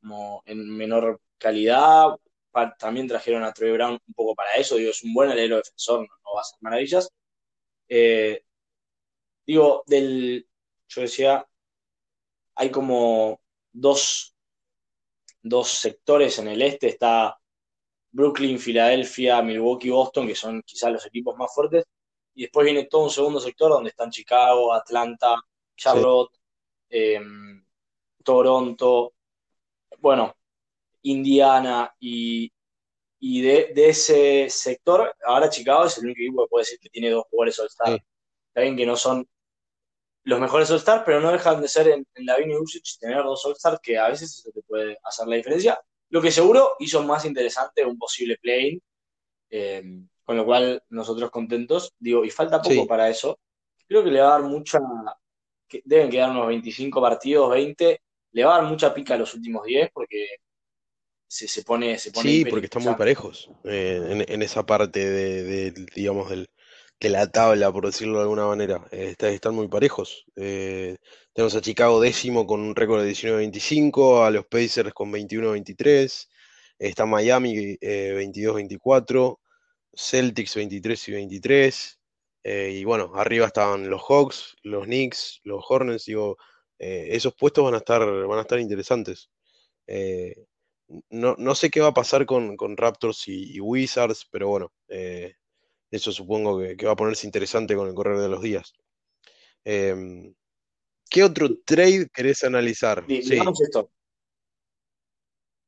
[0.00, 2.16] en, menor calidad.
[2.78, 6.34] También trajeron a Troy Brown un poco para eso, es un buen alero defensor, no,
[6.34, 7.08] va a ser maravillas.
[7.88, 8.42] Eh,
[9.46, 10.48] digo, del,
[10.88, 11.46] yo decía,
[12.56, 13.40] hay como
[13.72, 14.34] dos,
[15.42, 17.38] dos sectores en el este, está
[18.10, 21.84] Brooklyn, Filadelfia, Milwaukee, Boston, que son quizás los equipos más fuertes.
[22.34, 25.36] Y después viene todo un segundo sector donde están Chicago, Atlanta,
[25.76, 26.32] Charlotte,
[26.90, 27.64] em,
[28.22, 29.14] Toronto,
[30.00, 30.34] bueno,
[31.02, 32.52] Indiana y,
[33.20, 37.24] de, ese sector, ahora Chicago es el único equipo que puede decir que tiene dos
[37.30, 38.00] jugadores All-Star.
[38.54, 39.28] Saben que no son
[40.24, 43.80] los mejores All-Star, pero no dejan de ser en, la Vini Usage tener dos All-Star
[43.80, 45.80] que a veces eso te puede hacer la diferencia.
[46.10, 48.80] Lo que seguro hizo más interesante un posible play
[49.50, 49.82] eh,
[50.26, 51.94] con lo cual nosotros contentos.
[51.98, 53.38] Digo, y falta poco para eso.
[53.86, 54.80] Creo que le va a dar mucha,
[55.68, 58.00] que deben quedar unos 25 partidos, 20,
[58.32, 60.26] le va a dar mucha pica a los últimos 10 porque
[61.28, 65.70] se, se pone, se pone Sí, porque están muy parejos eh, en, esa parte de,
[65.94, 66.48] digamos, del,
[66.98, 68.84] de la tabla, por decirlo de alguna manera.
[68.90, 70.24] Eh, están muy parejos.
[70.34, 70.96] Eh,
[71.36, 76.28] tenemos a Chicago décimo con un récord de 19-25, a los Pacers con 21-23,
[76.78, 79.36] está Miami 22-24, eh,
[79.92, 82.00] Celtics 23 y 23,
[82.42, 86.38] y bueno, arriba estaban los Hawks, los Knicks, los Hornets, digo,
[86.78, 89.28] esos puestos van a estar, van a estar interesantes.
[91.10, 94.72] No, sé qué va a pasar con, Raptors y, Wizards, pero bueno,
[95.90, 98.72] eso supongo que, va a ponerse interesante con el correr de los días.
[101.08, 103.04] ¿Qué otro trade querés analizar?
[103.06, 103.38] sí.
[103.62, 103.90] esto.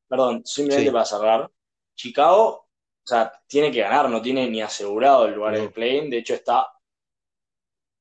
[0.08, 1.50] Perdón, simplemente para cerrar.
[1.94, 6.08] Chicago, o sea, tiene que ganar, no tiene ni asegurado el lugar en el play
[6.08, 6.66] De hecho, está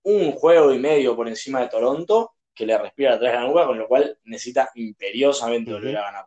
[0.04, 3.65] un juego y medio por encima de Toronto, que le respira atrás de la nuca,
[3.65, 6.26] con lo cual necesita imperiosamente volver a ganar.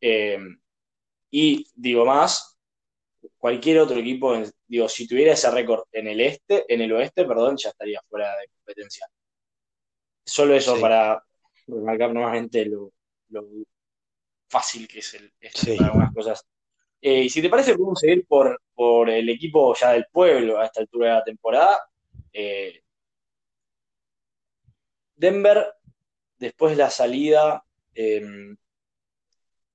[0.00, 0.60] Em,
[1.30, 2.58] y digo más,
[3.36, 4.36] cualquier otro equipo,
[4.66, 8.36] digo, si tuviera ese récord en el este, en el oeste, perdón, ya estaría fuera
[8.36, 9.06] de competencia.
[10.28, 11.24] Solo eso para
[11.66, 12.92] remarcar nuevamente lo,
[14.46, 16.46] fácil que es el este para algunas cosas.
[17.00, 20.66] Eh, y si te parece, podemos seguir por, por el equipo ya del pueblo a
[20.66, 21.80] esta altura de la temporada.
[22.32, 22.82] Eh,
[25.16, 25.72] Denver,
[26.38, 27.64] después de la salida
[27.94, 28.56] em,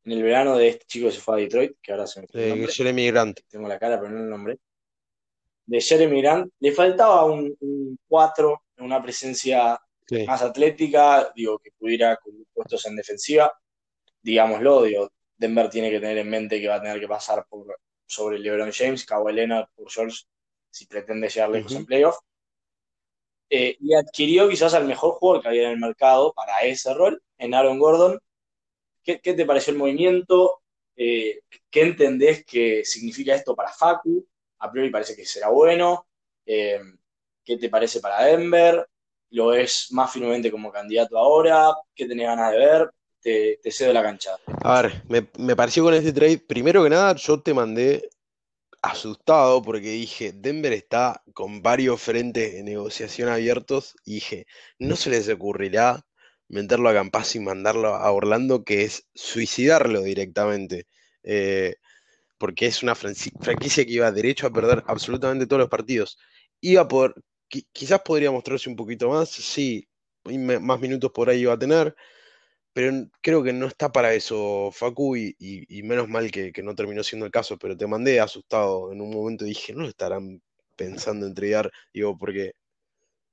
[0.06, 2.28] en el verano de este chico que se fue a Detroit, que ahora se me
[2.32, 3.40] De Jeremy Grant.
[3.48, 4.60] Tengo la cara, pero no el nombre.
[5.66, 6.54] De Jeremy Grant.
[6.60, 9.80] Le faltaba un 4, una presencia
[10.26, 13.52] más atlética, digo, que pudiera con puestos en defensiva,
[14.22, 17.80] digámoslo, digo, Denver tiene que tener en mente que va a tener que pasar por,
[18.06, 20.24] sobre LeBron James, Kawhi Leonard, por George,
[20.70, 22.18] si pretende llegar lejos en playoff.
[23.50, 27.22] Eh, y adquirió quizás al mejor jugador que había en el mercado para ese rol,
[27.38, 28.20] en Aaron Gordon.
[29.04, 30.62] ¿Qué, te pareció el movimiento?
[30.96, 34.26] Eh, ¿Qué entendés que significa esto para Facu?
[34.60, 36.08] A priori parece que será bueno.
[36.46, 36.80] Eh,
[37.44, 38.88] ¿Qué te parece para Denver?
[39.34, 41.74] ¿Lo ves más firmemente como candidato ahora?
[41.96, 42.92] ¿Qué tenés ganas de ver?
[43.20, 44.38] Te, cedo la cancha.
[44.64, 48.10] A ver, me, me pareció con este trade, primero que nada, yo te mandé
[48.84, 54.46] asustado porque dije, Denver está con varios frentes de negociación abiertos y dije,
[54.78, 56.06] no se les ocurrirá
[56.48, 60.86] meterlo a Campas y mandarlo a Orlando, que es suicidarlo directamente.
[61.24, 61.74] Eh,
[62.38, 66.20] porque es una franquicia que iba derecho a perder absolutamente todos los partidos.
[66.62, 66.88] Iba
[67.72, 69.88] quizás podría mostrarse un poquito más, sí,
[70.26, 71.96] más minutos por ahí iba a tener,
[72.74, 77.26] pero creo que no está para eso Facu y, menos mal que, no terminó siendo
[77.26, 80.42] el caso, pero te mandé asustado en un momento dije, no estarán
[80.76, 82.54] pensando en tradear, digo, porque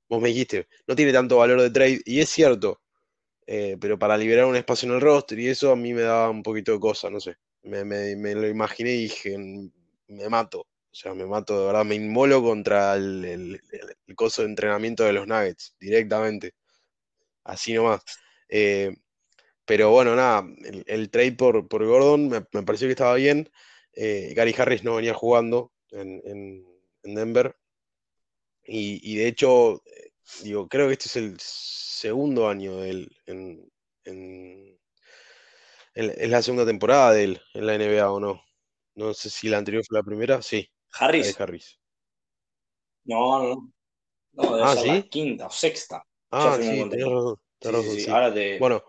[0.09, 2.81] vos me dijiste, no tiene tanto valor de trade, y es cierto,
[3.47, 6.29] eh, pero para liberar un espacio en el roster y eso a mí me daba
[6.29, 9.37] un poquito de cosa, no sé, me, lo imaginé y dije,
[10.07, 14.49] me mato, o sea, me mato, de verdad, me inmolo contra el, el, coso de
[14.49, 16.53] entrenamiento de los Nuggets, directamente,
[17.43, 18.01] así nomás.
[18.49, 18.95] Eh,
[19.65, 20.45] pero bueno, nada,
[20.87, 23.49] el, trade por, por Gordon me, pareció que estaba bien.
[23.93, 26.65] Eh, Gary Harris no venía jugando en,
[27.03, 27.55] Denver.
[28.63, 29.81] Y, de hecho,
[30.43, 33.71] digo, creo que este es el segundo año de él en,
[34.05, 34.79] en,
[35.93, 38.41] es la segunda temporada de él en la NBA o no.
[38.95, 40.69] No sé si la anterior fue la primera, sí.
[40.93, 41.39] Harris.
[41.39, 41.79] Harris.
[43.05, 43.73] No, no,
[44.33, 44.55] no.
[44.55, 46.05] debe ah, ser la quinta o sexta.
[46.29, 47.37] Ah, sí, tenés razón.
[48.59, 48.83] Bueno,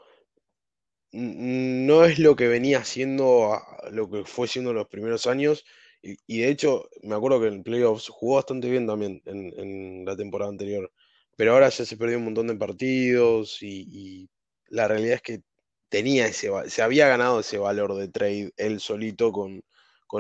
[1.12, 3.60] no es lo que venía haciendo,
[3.90, 5.64] lo que fue siendo los primeros años.
[6.02, 10.50] Y, de hecho, me acuerdo que en playoffs jugó bastante bien también en, la temporada
[10.50, 10.90] anterior.
[11.36, 14.28] Pero ahora ya se perdió un montón de partidos y,
[14.68, 15.42] la realidad es que
[15.90, 19.62] tenía ese, se había ganado ese valor de trade él solito con,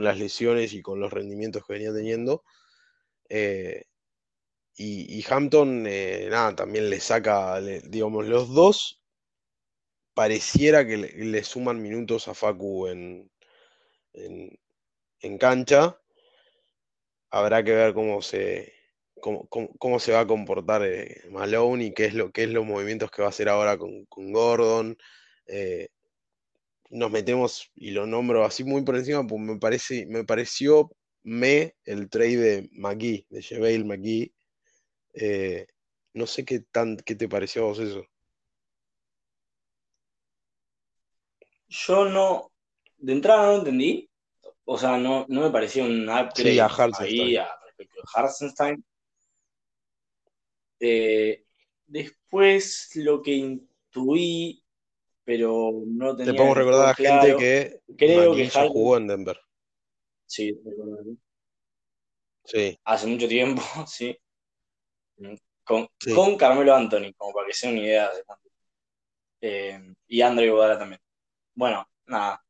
[0.00, 2.44] las lesiones y con los rendimientos que venía teniendo.
[3.28, 3.84] Eh,
[4.76, 9.02] y, Hampton, eh, nada, también le saca, digamos, los dos
[10.14, 13.30] pareciera que le, suman minutos a Facu en,
[14.14, 15.98] en, cancha.
[17.30, 18.72] Habrá que ver cómo se,
[19.20, 23.10] cómo, se va a comportar eh, Malone y qué es, lo, qué es los movimientos
[23.10, 24.96] que va a hacer ahora con, Gordon.
[25.46, 25.88] Eh,
[26.92, 30.90] nos metemos, y lo nombro así muy por encima, pues me, parece, me pareció
[31.24, 34.32] me el trade de McGee, de JaVale McGee.
[35.14, 35.66] Eh,
[36.14, 38.04] no sé qué, tan, qué te pareció a vos eso.
[41.68, 42.52] Yo no,
[42.98, 44.08] de entrada no entendí.
[44.64, 46.60] O sea, no, no me parecía un upgrade
[47.00, 48.84] ahí a respecto de Harsenstein.
[50.78, 51.44] Eh,
[51.86, 54.61] después lo que intuí,
[55.24, 56.32] pero no tenía.
[56.32, 59.38] Te pongo recordar a gente que creo que ya jugó en Denver.
[60.26, 60.58] Sí,
[62.44, 62.78] sí.
[62.84, 64.16] Hace mucho tiempo, sí.
[65.64, 68.24] Con, con Carmelo Anthony, como para que sea una idea de
[69.42, 71.00] eh, y Andre Godara también.
[71.54, 72.42] Bueno, nada.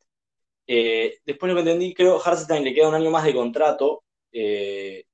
[0.66, 4.04] Eh, después lo que entendí, creo que Hartenstein le queda un año más de contrato
[4.30, 5.04] eh,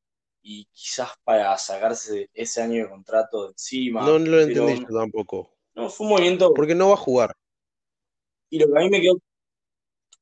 [0.42, 4.02] y quizás para sacarse ese año de contrato de encima.
[4.02, 5.54] No, lo entendí yo tampoco.
[5.74, 6.52] No, fue un movimiento.
[6.52, 7.34] Porque no va a jugar.
[8.50, 9.18] Y lo que a mí me quedó.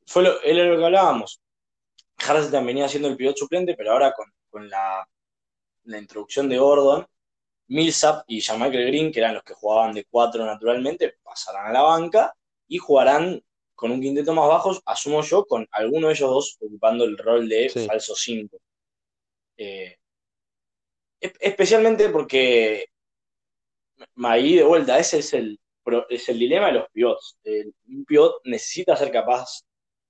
[0.07, 1.41] Fue lo, era lo que hablábamos.
[2.19, 4.15] Hartenstein venía siendo el piloto suplente, pero ahora
[4.51, 5.07] con, la,
[5.85, 7.07] la introducción de Gordon,
[7.69, 11.83] Millsap y Jean-Michael Green, que eran los que jugaban de cuatro naturalmente, pasarán a la
[11.83, 12.35] banca
[12.69, 13.43] y jugarán
[13.75, 17.49] con un quinteto más bajo, asumo yo, con alguno de ellos dos ocupando el rol
[17.49, 18.59] de falso 5.
[19.59, 19.99] Eh,
[21.21, 22.87] especialmente porque
[24.25, 25.61] ahí de vuelta, ese es el,
[26.09, 27.39] es el dilema de los pivots.
[27.89, 29.63] un pivot necesita ser capaz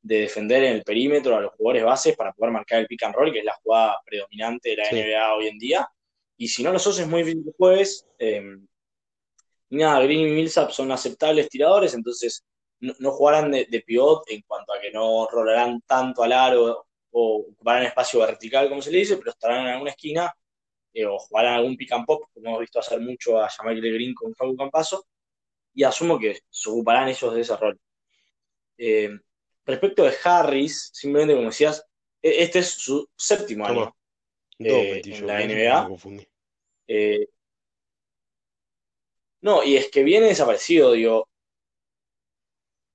[0.03, 3.15] de defender en el perímetro a los jugadores bases para poder marcar el pick and
[3.15, 5.89] roll, que es la jugada predominante de la NBA hoy en día.
[6.37, 8.07] Y si no lo sos, es muy difícil jueves.
[8.19, 8.57] Eh,
[9.71, 12.45] nada, Green y Millsap son aceptables tiradores, entonces
[12.81, 17.85] no, jugarán de, pivot en cuanto a que no rolarán tanto al aro o ocuparán
[17.85, 20.33] espacio vertical, como se le dice, pero estarán en alguna esquina
[20.93, 24.15] eh, o jugarán algún pick and pop, como hemos visto hacer mucho a Jamal Green
[24.15, 25.07] con Facu Campaso,
[25.77, 27.79] y asumo que se ocuparán ellos de ese rol.
[28.79, 29.11] Eh,
[29.65, 31.87] respecto de Harris, simplemente como decías,
[32.21, 33.95] e, este es su séptimo año
[34.59, 35.89] eh, en la NBA.
[39.43, 41.29] no, y es que viene desaparecido, digo,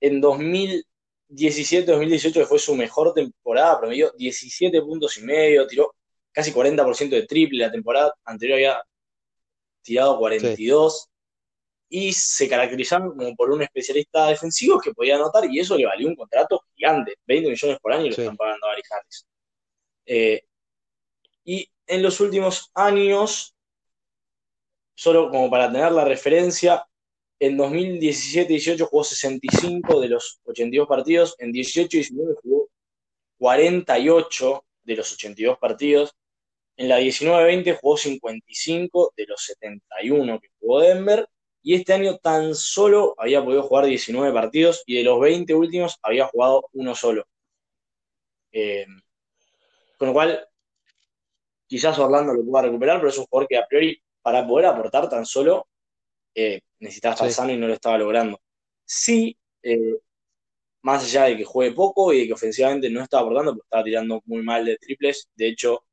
[0.02, 0.86] en 2000,
[1.32, 5.96] 2017-2018, que fue su mejor temporada, promedió 17 puntos y medio, tiró
[6.32, 7.66] casi 40% de triple.
[7.66, 8.84] La temporada anterior había
[9.82, 11.10] tirado 42.
[11.94, 16.08] Y se caracterizaron como por un especialista defensivo que podía anotar, y eso le valió
[16.08, 19.28] un contrato gigante, 20 millones por año, y lo están pagando a Gary Harris.
[20.06, 20.42] Eh,
[21.44, 23.56] y en los últimos años,
[24.96, 26.86] solo como para tener la referencia,
[27.40, 32.70] en 2017-18 jugó 65 de los 82 partidos, en 18-19 jugó
[33.38, 36.16] 48 de los 82 partidos,
[36.78, 41.28] en la 19-20 jugó 55 de los 71 que jugó Denver,
[41.64, 45.98] y este año tan solo había podido jugar 19 partidos y de los 20 últimos
[46.02, 47.26] había jugado uno solo.
[48.52, 48.86] Eh,
[49.98, 50.48] con lo cual,
[51.68, 55.10] quizás Orlando lo pueda recuperar, pero es un jugador que a priori, para poder aportar
[55.10, 55.68] tan solo,
[56.36, 58.40] eh, necesitaba estar sano y no lo estaba logrando.
[58.86, 59.98] Sí, eh,
[60.82, 63.84] más allá de que juegue poco y de que ofensivamente no estaba aportando, porque estaba
[63.84, 65.30] tirando muy mal de triples.
[65.36, 65.86] De hecho,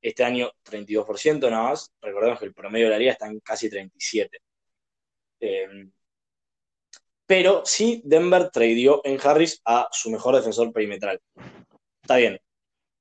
[0.00, 1.92] este año 32% nada más.
[2.00, 4.38] Recordemos que el promedio de la liga está en casi 37.
[5.42, 5.90] Eh,
[7.26, 11.20] pero sí, Denver tradeó en Harris a su mejor defensor perimetral.
[12.02, 12.40] Está bien.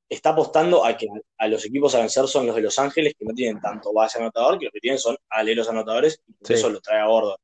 [0.09, 3.25] Está apostando a que a los equipos a vencer son los de Los Ángeles, que
[3.25, 6.69] no tienen tanto base anotador, que lo que tienen son aleros anotadores, y por eso
[6.69, 7.37] lo trae a bordo.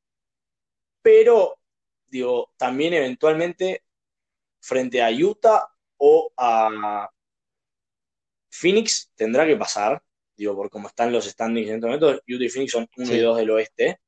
[1.00, 1.56] Pero
[2.06, 3.84] digo, también eventualmente
[4.60, 7.08] frente a Utah o a
[8.50, 10.02] Phoenix tendrá que pasar,
[10.36, 13.18] digo, por cómo están los standings en estos momentos, Utah y Phoenix son 1 y
[13.18, 14.00] 2 del oeste,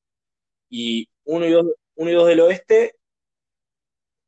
[0.71, 2.97] y 1 y 2, y 2 del oeste,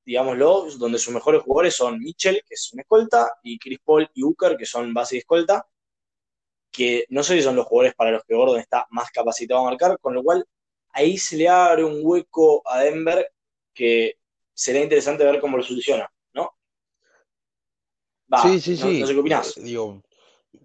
[0.05, 4.23] digámoslo, donde sus mejores jugadores son Mitchell, que es un escolta, y Chris Paul y
[4.23, 5.67] Booker, que son base y escolta,
[6.71, 9.71] que no sé si son los jugadores para los que Gordon está más capacitado a
[9.71, 10.45] marcar, con lo cual
[10.91, 13.31] ahí se le abre un hueco a Denver
[13.73, 14.19] que
[14.53, 16.51] será interesante ver cómo lo soluciona, ¿no?
[18.43, 19.01] sí, sí, sí.
[19.01, 19.57] No sé qué opinás.
[19.59, 20.03] Eh, digo,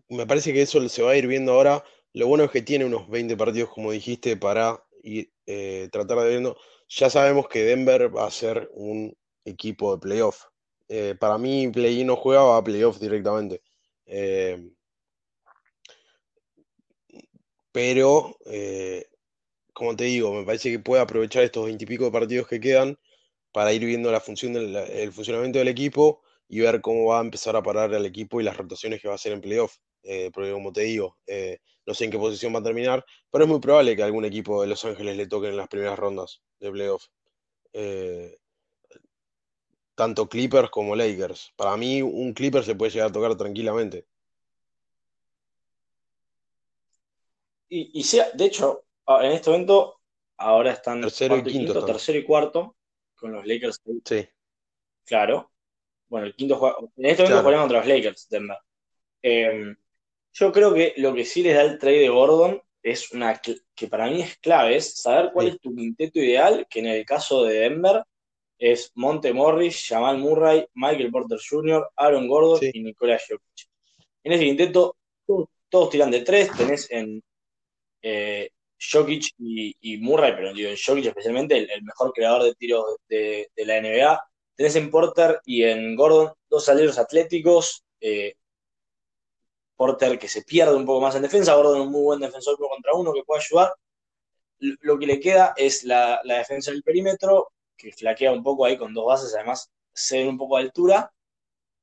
[0.10, 1.84] me parece que eso se va a ir viendo ahora.
[2.13, 6.26] Lo bueno es que tiene unos 20 partidos, como dijiste, para ir, eh, tratar de
[6.26, 6.58] verlo.
[6.89, 9.15] Ya sabemos que Denver va a ser un
[9.46, 10.46] equipo de playoff.
[10.89, 13.62] Eh, para mí, play no juega, va a playoff directamente.
[17.72, 18.36] pero
[19.74, 22.98] como te digo, me parece que puede aprovechar estos veintipico partidos que quedan
[23.52, 27.56] para ir viendo la función el funcionamiento del equipo y ver cómo va a empezar
[27.56, 29.78] a parar al equipo y las rotaciones que va a hacer en playoff.
[30.10, 33.43] Eh, porque como te digo, eh, no sé en qué posición va a terminar, pero
[33.43, 36.41] es muy probable que algún equipo de Los Ángeles le toque en las primeras rondas
[36.62, 37.08] de playoff.
[37.74, 38.39] Eh,
[39.96, 41.52] tanto Clippers como Lakers.
[41.58, 44.08] Para mí, un Clipper se puede llegar a tocar tranquilamente.
[47.67, 50.00] Y, y sea, de hecho, en este momento,
[50.38, 52.78] ahora están tercero y quinto, tercero y cuarto,
[53.13, 53.82] con los Lakers.
[54.06, 54.26] Sí.
[55.04, 55.52] Claro.
[56.08, 58.58] Bueno, el quinto juega, en este momento juegan contra los Lakers, Denver.
[59.22, 59.76] Em,
[60.39, 63.41] yo creo que lo que sí les da el trade de Gordon es una
[63.76, 67.06] que para mí es clave, es saber cuál es tu quinteto ideal, que en el
[67.06, 68.04] caso de Denver
[68.60, 73.67] es Monte Morris, Jamal Murray, Michael Porter Jr., Aaron Gordon y Nicolás Jokic.
[74.23, 74.95] En ese quinteto
[75.69, 77.21] todos, tiran de tres, tenés en
[78.02, 83.50] eh, Jokic y, Murray, pero digo, en Jokic especialmente, el, mejor creador de tiros de,
[83.58, 84.23] la NBA.
[84.56, 87.84] Tenés en Porter y en Gordon dos aleros atléticos.
[88.00, 88.36] Eh,
[89.78, 92.70] Porter que se pierde un poco más en defensa, Gordon un muy buen defensor uno
[92.70, 93.74] contra uno que puede ayudar.
[94.60, 98.94] Lo que le queda es la, defensa del perímetro, que flaquea un poco ahí con
[98.94, 101.13] dos bases, además se ven un poco de altura.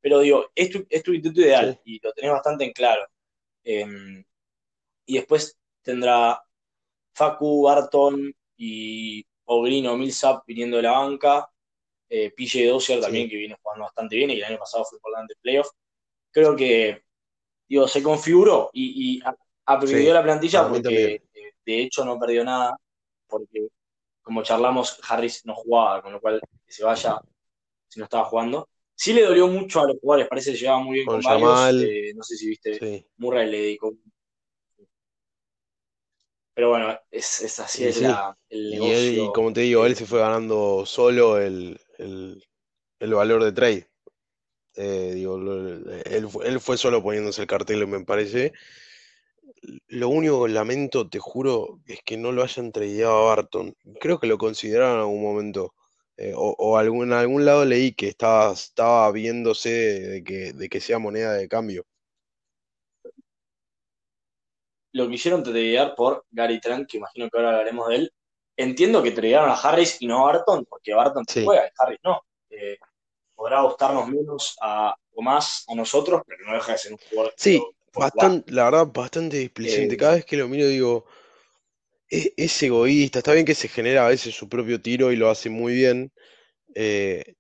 [0.01, 3.07] Pero digo, es tu, es intento ideal y lo tenés bastante en claro.
[3.63, 4.25] Em,
[5.07, 6.43] y después tendrá
[7.15, 11.49] Facu, Barton y Ogrino Millsap viniendo de la banca.
[12.09, 15.35] Eh, PJ Dozier también, que viene jugando bastante bien y el año pasado fue importante
[15.41, 15.69] playoff.
[16.31, 17.04] Creo que,
[17.77, 19.21] digo, se configuró y, y
[20.13, 22.77] la plantilla porque eh, de hecho no perdió nada,
[23.27, 23.69] porque
[24.23, 27.21] como charlamos, Harris no jugaba, con lo cual que se vaya
[27.89, 28.69] si no estaba jugando.
[28.97, 31.83] Sí le dolió mucho a los jugadores, parece que llevaba muy bien con, varios.
[31.83, 33.93] Eh, no sé si viste, Murray le dedicó
[36.55, 39.25] pero bueno, es, así es el negocio.
[39.25, 41.81] Y, como te digo, él se fue ganando solo el,
[43.01, 43.91] valor de trade.
[44.77, 45.39] Eh, digo,
[46.05, 48.53] él, fue solo poniéndose el cartel, me parece.
[49.89, 53.75] Lo único que lamento, te juro, es que no lo hayan traído a Barton.
[54.01, 55.75] Creo que lo consideraron en algún momento.
[56.17, 60.81] Eh, o, algún, en algún lado leí que estaba, estaba viéndose de que, de que
[60.81, 61.85] sea moneda de cambio
[64.95, 68.13] lo quisieron tradear por Gary Trent, que imagino que ahora hablaremos de él.
[68.57, 72.23] Entiendo que tradearon a Harris y no a Barton, porque Barton juega y Harris no.
[72.51, 72.79] Eh,
[73.45, 77.35] podrá gustarnos menos a, o más a nosotros, pero no deja de ser un jugador.
[77.37, 79.99] Sí, bastante, la verdad, bastante displicente.
[79.99, 81.05] Cada vez que lo miro digo,
[82.09, 85.29] es, es, egoísta, está bien que se genera a veces su propio tiro y lo
[85.29, 86.11] hace muy bien,
[86.75, 87.35] eh,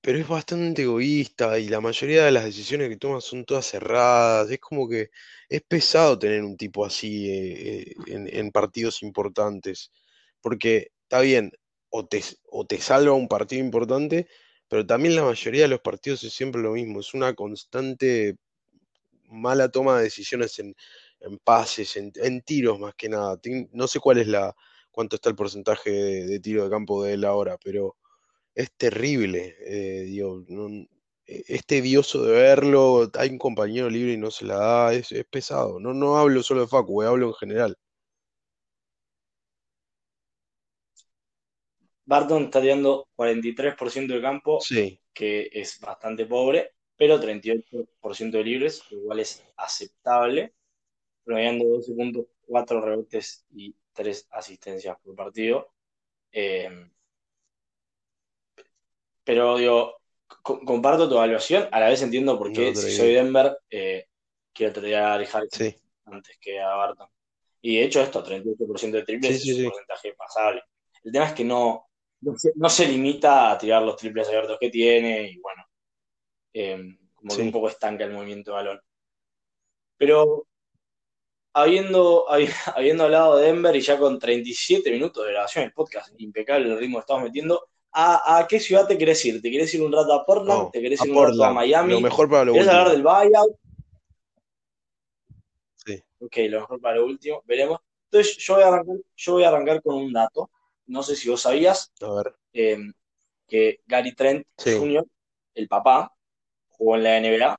[0.00, 4.50] pero es bastante egoísta y la mayoría de las decisiones que toma son todas cerradas.
[4.50, 5.10] Es como que
[5.50, 9.92] es pesado tener un tipo así eh, en, partidos importantes,
[10.40, 11.52] porque está bien,
[11.90, 14.28] o te, o te salva un partido importante,
[14.72, 18.38] pero también la mayoría de los partidos es siempre lo mismo, es una constante
[19.28, 20.74] mala toma de decisiones en,
[21.44, 23.38] pases, en, tiros más que nada.
[23.72, 24.56] No sé cuál es la,
[24.90, 27.98] cuánto está el porcentaje de tiro de campo de él ahora, pero
[28.54, 29.56] es terrible.
[29.60, 30.42] Eh, digo,
[31.26, 35.12] e, es tedioso de verlo, hay un compañero libre y no se la da, es,
[35.30, 35.80] pesado.
[35.80, 37.78] No, no hablo solo de Facu, eh, hablo en general.
[42.04, 44.58] Barton está tirando 43% del campo,
[45.12, 50.54] que es bastante pobre, pero 38% de libres, igual es aceptable,
[51.24, 55.72] promediando 12 puntos, 4 rebotes y 3 asistencias por partido.
[56.32, 56.90] Eh,
[59.24, 59.96] pero digo,
[60.42, 64.06] comparto tu evaluación, a la vez entiendo por qué si soy Denver eh,
[64.52, 65.26] quiero traer a Ari
[66.04, 67.08] antes que a Barton.
[67.60, 70.62] Y de hecho esto, 38% de triples es un porcentaje pasable.
[71.04, 71.88] El tema es que no,
[72.22, 75.64] no se, limita a tirar los triples abiertos que tiene y bueno,
[76.54, 78.80] eh, como que un poco estanca el movimiento de balón.
[79.96, 80.46] Pero
[81.52, 82.26] habiendo,
[82.76, 86.78] habiendo hablado de Denver y ya con 37 minutos de grabación el podcast, impecable el
[86.78, 89.42] ritmo que estamos metiendo, ¿A, qué ciudad te querés ir?
[89.42, 90.70] ¿Te querés ir un rato a Portland?
[90.70, 91.92] ¿Te querés ir un rato a Miami?
[91.92, 93.56] Lo mejor para lo ¿Quieres hablar del buyout?
[95.84, 96.02] Sí.
[96.20, 97.42] Ok, lo mejor para lo último.
[97.44, 97.80] Veremos.
[98.10, 100.50] Entonces, yo voy a arrancar, yo voy a arrancar con un dato.
[100.92, 101.90] No sé si vos sabías
[102.52, 102.76] eh,
[103.48, 105.06] que Gary Trent Jr.,
[105.54, 106.14] el papá,
[106.68, 107.58] jugó en la NBA,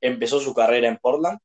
[0.00, 1.38] empezó su carrera en Portland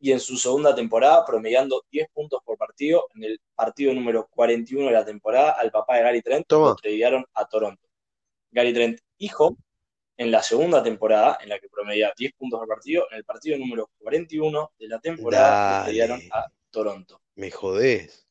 [0.00, 4.86] y en su segunda temporada, promediando 10 puntos por partido, en el partido número 41
[4.86, 7.88] de la temporada, al papá de Gary Trent lo tradearon a Toronto.
[8.50, 9.56] Gary Trent, hijo,
[10.16, 13.56] en la segunda temporada, en la que promedia 10 puntos por partido, en el partido
[13.56, 17.22] número 41 de la temporada, lo a Toronto.
[17.36, 18.27] Me jodés.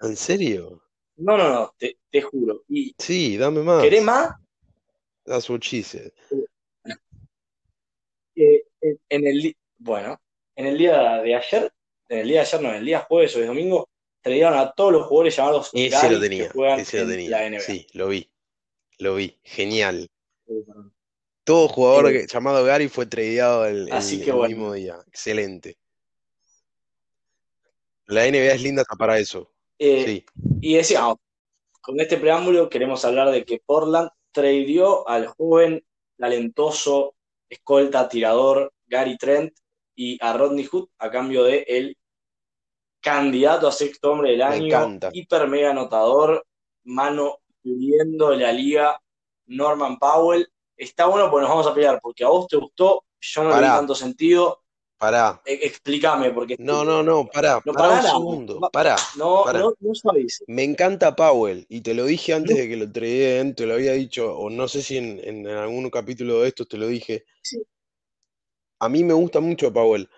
[0.00, 0.82] ¿En serio?
[1.16, 2.62] No, no, no, te, juro.
[2.68, 3.82] Y sí, dame más.
[3.82, 4.34] ¿Querés más?
[5.24, 5.60] That's what
[8.36, 8.64] eh,
[9.08, 10.20] en el, bueno,
[10.54, 11.72] en el día de ayer,
[12.08, 13.88] en el día de ayer, no, en el día jueves o de domingo,
[14.20, 17.30] trajeron a todos los jugadores llamados ese lo tenía, que juegan ese lo tenía.
[17.30, 17.60] la NBA.
[17.60, 18.30] Sí, lo vi,
[18.98, 20.10] lo vi, genial.
[21.44, 23.88] Todo jugador llamado Gary fue tradeado el,
[24.48, 24.98] mismo día.
[25.06, 25.78] Excelente.
[28.06, 29.50] La NBA es linda para eso.
[29.78, 30.24] Eh, sí.
[30.60, 31.16] Y decíamos,
[31.80, 35.84] con este preámbulo queremos hablar de que Portland tradeó al joven,
[36.18, 37.14] talentoso,
[37.48, 39.52] escolta, tirador Gary Trent
[39.94, 41.96] y a Rodney Hood a cambio de el
[43.00, 46.44] candidato a sexto hombre del año, hiper mega anotador,
[46.84, 49.00] mano pidiendo la liga,
[49.46, 50.48] Norman Powell.
[50.76, 53.62] Está bueno, pues nos vamos a pelear, porque a vos te gustó, yo no le
[53.62, 54.62] di tanto sentido.
[54.98, 55.42] Pará.
[55.44, 56.56] E, explícame, porque.
[56.58, 57.60] No, no, no, pará.
[57.64, 58.60] No, pará, un segundo.
[58.72, 58.96] Pará.
[59.16, 60.42] No, no, no sabéis.
[60.46, 63.92] Me encanta Powell, y te lo dije antes de que lo traen, te lo había
[63.92, 67.24] dicho, o no sé si en, en algún capítulo de estos te lo dije.
[67.42, 67.62] Sí
[68.78, 70.08] a mí me gusta mucho Powell.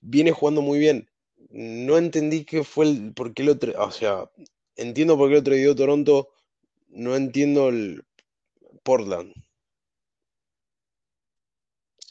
[0.00, 1.08] Viene jugando muy bien.
[1.50, 3.12] No entendí qué fue el.
[3.14, 4.30] por qué lo O sea,
[4.76, 6.30] entiendo por qué lo traído Toronto.
[6.88, 8.04] No entiendo el
[8.82, 9.34] Portland.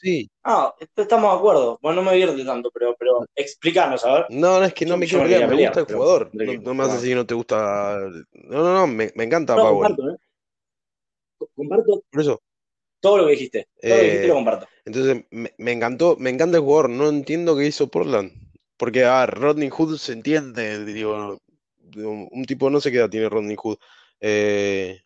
[0.04, 0.30] Sí.
[0.42, 1.78] Ah, estamos de acuerdo.
[1.80, 4.26] Bueno, no me divierte tanto, pero, pero explícanos, a ver.
[4.28, 6.30] No, no es que no me quiero pelear, me gusta el jugador.
[6.34, 7.98] No, me hace así que no te gusta.
[8.32, 9.72] No, no, no, me, encanta Powell.
[9.72, 10.16] Comparto, ¿eh?
[11.56, 12.04] comparto.
[12.10, 12.42] Por eso.
[13.00, 13.66] Todo lo que dijiste.
[13.80, 14.68] Todo lo que dijiste lo eh, comparto.
[14.84, 16.90] Entonces, me, encantó, me encanta el jugador.
[16.90, 18.30] No entiendo qué hizo Portland.
[18.76, 20.84] Porque, a Rodney Hood se entiende.
[20.84, 21.38] Digo,
[21.96, 23.78] un tipo, no sé qué edad tiene Rodney Hood.
[24.20, 25.00] Eh,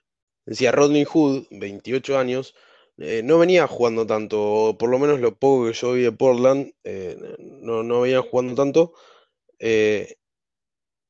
[0.45, 2.57] decía Rodney Hood, 28 años,
[2.99, 6.73] eh, no venía jugando tanto, por lo menos lo poco que yo vi de Portland,
[7.63, 8.93] no, no venía jugando tanto.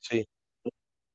[0.00, 0.26] sí.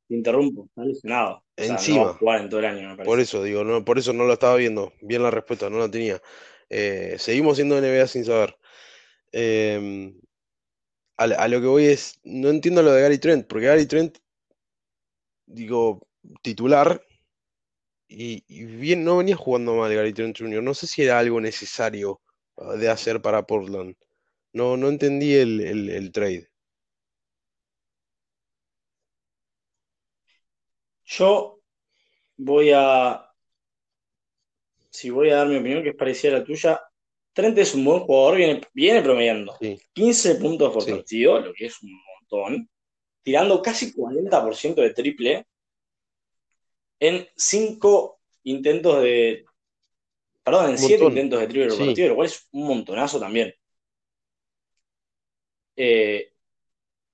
[0.08, 1.44] Te interrumpo, está lesionado.
[1.56, 2.18] Encima.
[2.40, 4.94] en todo el año, Por eso, digo, no, por eso no lo estaba viendo.
[5.02, 6.22] Bien la respuesta, no la tenía.
[6.70, 8.58] Eh, seguimos siendo NBA sin saber.
[9.32, 10.20] Em,
[11.18, 14.18] a, lo que voy es, no entiendo lo de Gary Trent, porque Gary Trent,
[15.46, 16.08] digo,
[16.42, 17.02] titular,
[18.08, 20.62] y, bien, no venía jugando mal Gary Trent Jr.
[20.64, 22.22] No sé si era algo necesario
[22.58, 23.96] ah, de hacer para Portland.
[24.54, 26.48] No, no entendí el trade.
[31.06, 31.60] Yo
[32.38, 33.34] voy a
[34.94, 36.80] si voy a dar mi opinión, que es parecida a la tuya,
[37.34, 39.58] Trent es un buen jugador, viene, viene promediando
[39.92, 42.70] 15 puntos por partido, lo que es un montón,
[43.24, 45.48] tirando casi 40% de triple
[47.00, 49.46] en 5 intentos de.
[50.44, 53.54] Perdón, en 7 intentos de triple por partido, lo cual es un montonazo también.
[55.76, 56.34] Eh,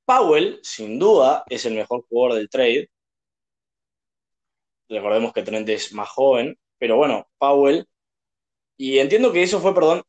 [0.06, 2.90] Powell, sin duda, es el mejor jugador del trade.
[4.90, 7.88] Recordemos que Trent es más joven, pero bueno, Powell.
[8.76, 10.02] Y entiendo que eso fue, perdón,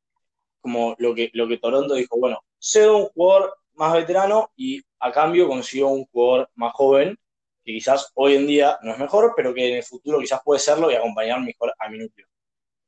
[0.61, 5.13] como lo que, lo que Toronto dijo, bueno, cedo un jugador más veterano y a
[5.13, 7.19] cambio consigo un jugador más joven,
[7.65, 10.61] que quizás hoy en día no es mejor, pero que en el futuro quizás puede
[10.61, 12.27] serlo y acompañar mejor a mi núcleo.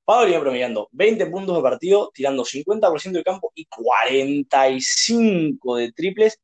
[0.05, 6.41] Pablo viene promediando 20 puntos de partido, tirando 50% de campo y 45 de triples,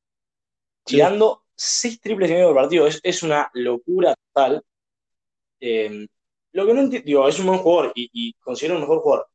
[0.84, 2.86] tirando 6 triples y medio por partido.
[2.86, 4.62] Es, una locura total.
[5.60, 6.06] Eh,
[6.52, 9.28] lo que no entiendo, es un buen jugador y, y considero un mejor jugador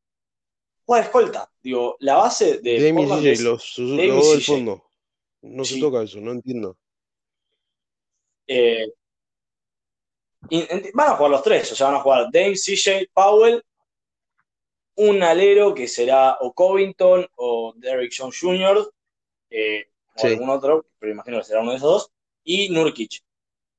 [0.86, 1.52] juega de escolta.
[1.62, 2.80] Digo, la base de.
[2.80, 4.84] Jamie CJ, los, del fondo.
[5.42, 6.78] No se toca eso, no entiendo.
[8.48, 8.88] Eh,
[10.94, 13.64] van a jugar los tres, o sea, van a jugar Dame, CJ, Powell,
[14.96, 18.92] un alero que será o Covington o Derrick Jones Jr.,
[19.50, 19.86] eh,
[20.16, 22.12] o algún otro, pero imagino que será uno de esos dos,
[22.44, 23.24] y Nurkic.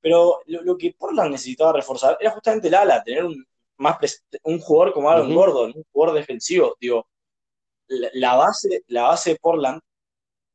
[0.01, 3.47] Pero lo, que Portland necesitaba reforzar era justamente el ala, tener un,
[3.79, 3.97] más
[4.43, 6.77] un jugador como Aaron Gordon, un jugador defensivo.
[6.81, 7.09] Digo,
[7.89, 9.81] la, base, la base de Portland,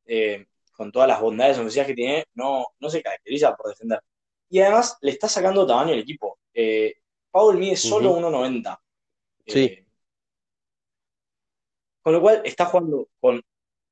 [0.06, 0.46] eh,
[0.80, 4.00] con todas las bondades ofensivas que tiene, no, no se caracteriza por defender.
[4.48, 6.38] Y además le está sacando tamaño al equipo.
[6.54, 6.94] Eh,
[7.30, 8.80] Paul mide solo 1.90.
[9.46, 9.60] Sí.
[9.60, 9.86] Eh,
[12.00, 13.42] con lo cual está jugando con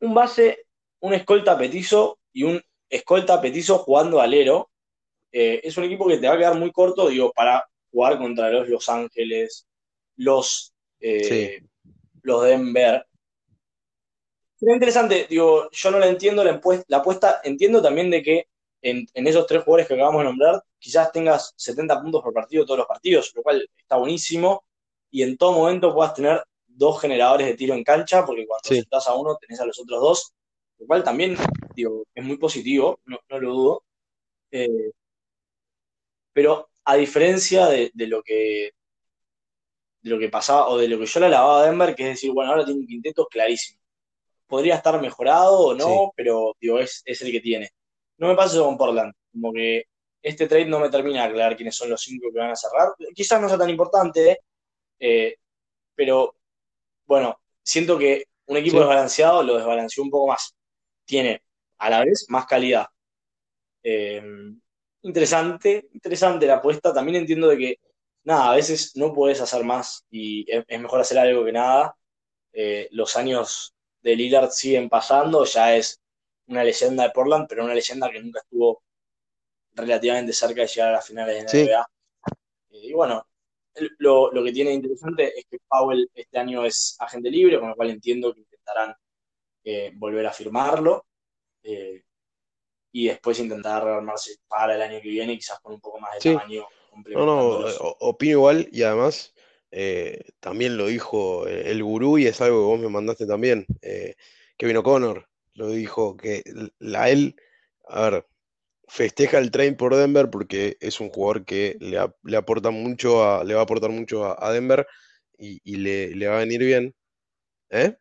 [0.00, 0.64] un base,
[1.00, 2.58] un escolta petizo y un
[2.88, 4.70] escolta petizo jugando alero.
[5.30, 8.66] es un equipo que te va a quedar muy corto, digo, para jugar contra los
[8.66, 9.68] Los Ángeles,
[10.16, 11.62] los, eh,
[12.22, 13.06] los Denver.
[14.58, 16.60] Sería interesante, digo, yo no la entiendo la,
[16.98, 18.48] apuesta, entiendo también de que
[18.82, 22.78] en, esos tres jugadores que acabamos de nombrar, quizás tengas 70 puntos por partido todos
[22.78, 24.64] los partidos, lo cual está buenísimo,
[25.10, 29.06] y en todo momento puedas tener dos generadores de tiro en cancha, porque cuando estás
[29.06, 30.32] a uno tenés a los otros dos,
[30.78, 31.36] lo cual también
[31.74, 33.84] digo, es muy positivo, no, lo dudo.
[34.50, 34.90] Eh,
[36.32, 38.72] pero a diferencia de, lo que
[40.02, 42.08] de lo que pasaba o de lo que yo le lavaba a Denver, que es
[42.10, 43.77] decir, bueno, ahora tiene un quinteto clarísimo.
[44.48, 47.70] Podría estar mejorado o no, pero digo, es, el que tiene.
[48.16, 49.84] No me pasa eso con Portland, como que
[50.22, 52.88] este trade no me termina de aclarar quiénes son los cinco que van a cerrar.
[53.14, 54.40] Quizás no sea tan importante,
[54.98, 55.36] eh,
[55.94, 56.34] pero
[57.06, 60.54] bueno, siento que un equipo desbalanceado lo desbalanceó un poco más.
[61.04, 61.42] Tiene
[61.78, 62.86] a la vez más calidad.
[63.82, 64.22] Eh,
[65.02, 66.92] interesante, interesante la apuesta.
[66.92, 67.80] También entiendo de que,
[68.24, 71.96] nada, a veces no puedes hacer más y es, mejor hacer algo que nada.
[72.52, 76.00] Eh, los años de Lillard siguen pasando, ya es
[76.46, 78.82] una leyenda de Portland, pero una leyenda que nunca estuvo
[79.72, 81.86] relativamente cerca de llegar a las finales de la NBA.
[82.70, 83.26] Eh, y bueno,
[83.98, 87.90] lo, que tiene interesante es que Powell este año es agente libre, con lo cual
[87.90, 88.94] entiendo que intentarán
[89.64, 91.04] eh, volver a firmarlo
[92.90, 96.34] y después intentar armarse para el año que viene, quizás con un poco más de
[96.34, 96.66] tamaño.
[97.06, 97.66] No, no,
[98.00, 99.34] opino igual y además
[99.70, 103.66] eh, también lo dijo el gurú y es algo que vos me mandaste también.
[103.82, 104.14] Eh,
[104.56, 106.42] Kevin O'Connor lo dijo que
[106.78, 107.36] la él,
[107.88, 108.26] a ver,
[108.86, 113.54] festeja el train por Denver porque es un jugador que le, aporta mucho a, le
[113.54, 114.86] va a aportar mucho a, Denver
[115.38, 116.94] y, le, le, va a venir bien.
[117.70, 117.96] ¿Eh?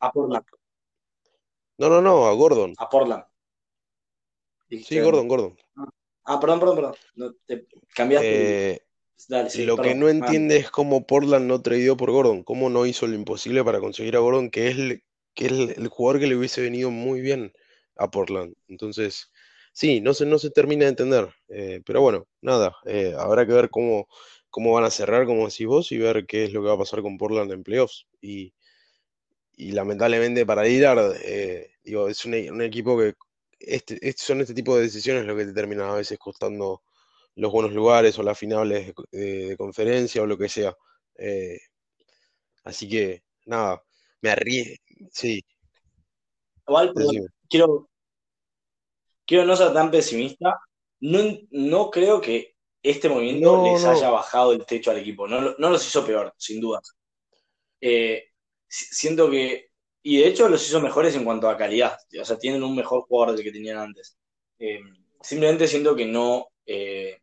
[0.00, 0.44] A Portland.
[1.78, 2.74] No, no, no, a Gordon.
[2.78, 3.24] A Portland.
[4.68, 5.56] Sí, Gordon, Gordon.
[6.24, 6.94] Ah, perdón, perdón, perdón.
[7.16, 8.72] No, te cambiaste.
[8.72, 8.82] Eh,
[9.28, 13.14] lo que no entiende es cómo Portland no tradeó por Gordon, cómo no hizo lo
[13.14, 15.02] imposible para conseguir a Gordon, que es, el,
[15.34, 17.52] que es el, jugador que le hubiese venido muy bien
[17.96, 18.54] a Portland.
[18.68, 19.30] Entonces,
[19.72, 21.28] sí, no se, no se termina de entender.
[21.48, 24.08] Eh, pero bueno, nada, eh, habrá que ver cómo,
[24.48, 26.78] cómo van a cerrar, como decís vos, y ver qué es lo que va a
[26.78, 28.06] pasar con Portland en playoffs.
[28.20, 28.54] Y,
[29.56, 31.14] y lamentablemente para Lillard,
[31.84, 33.14] digo, es un equipo que
[33.60, 36.82] este, son este tipo de decisiones lo que te terminan a veces costando
[37.40, 40.76] los buenos lugares o las finales de, conferencia o lo que sea.
[41.16, 41.58] Eh,
[42.64, 43.82] así que, nada,
[44.20, 44.76] me arriesgo.
[45.12, 45.42] Sí.
[46.66, 46.92] Igual,
[47.48, 47.88] quiero,
[49.26, 50.60] quiero no ser tan pesimista.
[51.00, 51.18] No,
[51.50, 55.26] no creo que este movimiento les haya bajado el techo al equipo.
[55.26, 56.80] No, no los hizo peor, sin duda.
[57.80, 58.24] Eh,
[58.68, 59.70] siento que
[60.02, 61.98] y de hecho los hizo mejores en cuanto a calidad.
[62.20, 64.16] O sea, tienen un mejor jugador del que tenían antes.
[64.58, 64.80] Eh,
[65.20, 67.20] simplemente siento que no, eh,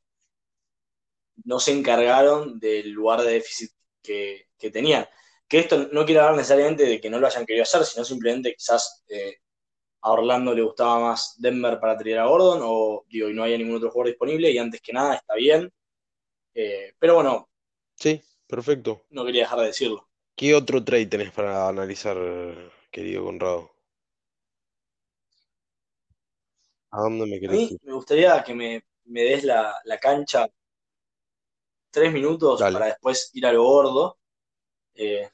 [1.46, 3.72] no se encargaron del lugar de déficit
[4.02, 5.08] que, que tenían.
[5.48, 8.54] Que esto no quiere hablar necesariamente de que no lo hayan querido hacer, sino simplemente
[8.54, 9.38] quizás eh,
[10.02, 13.58] a Orlando le gustaba más Denver para traer a Gordon, o digo, y no haya
[13.58, 15.72] ningún otro jugador disponible, y antes que nada está bien.
[16.54, 17.50] Eh, pero bueno.
[17.96, 19.06] Sí, perfecto.
[19.10, 20.08] No quería dejar de decirlo.
[20.36, 22.18] ¿Qué otro trade tenés para analizar,
[22.92, 23.72] querido Conrado?
[26.92, 30.48] ¿A dónde me querés A mí me gustaría que me, des la, cancha
[31.98, 34.18] tres minutos para después ir a lo gordo.
[34.93, 35.30] Eh,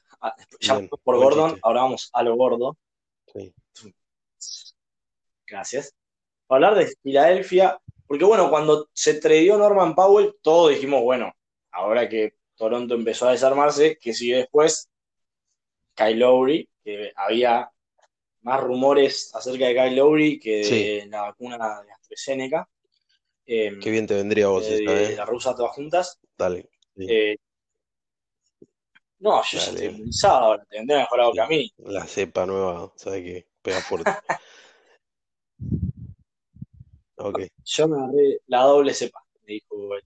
[0.60, 2.78] ya por Gordon, ahora vamos a lo gordo.
[3.30, 3.54] Sí.
[5.46, 5.94] Gracias.
[6.46, 11.32] Para hablar de Filadelfia, porque bueno, cuando se tredió Norman Powell, todos dijimos, bueno,
[11.70, 14.88] ahora que Toronto empezó a desarmarse, que sigue después,
[15.94, 17.70] Kyle Lowry, que había
[18.40, 22.68] más rumores acerca de Kyle Lowry que de la vacuna de AstraZeneca.
[23.46, 25.16] Em, Qué bien te vendría vos de, ¿eh?
[25.16, 26.18] La rusa todas juntas.
[26.36, 26.68] Dale.
[26.96, 27.36] Eh,
[29.18, 31.72] no, yo ya estoy inmunizado ahora, te vendría mejorado que a mí.
[31.78, 33.46] La cepa nueva, ¿sabes qué?
[33.62, 34.10] Pega fuerte.
[37.64, 40.02] Yo me agarré la doble cepa, me dijo el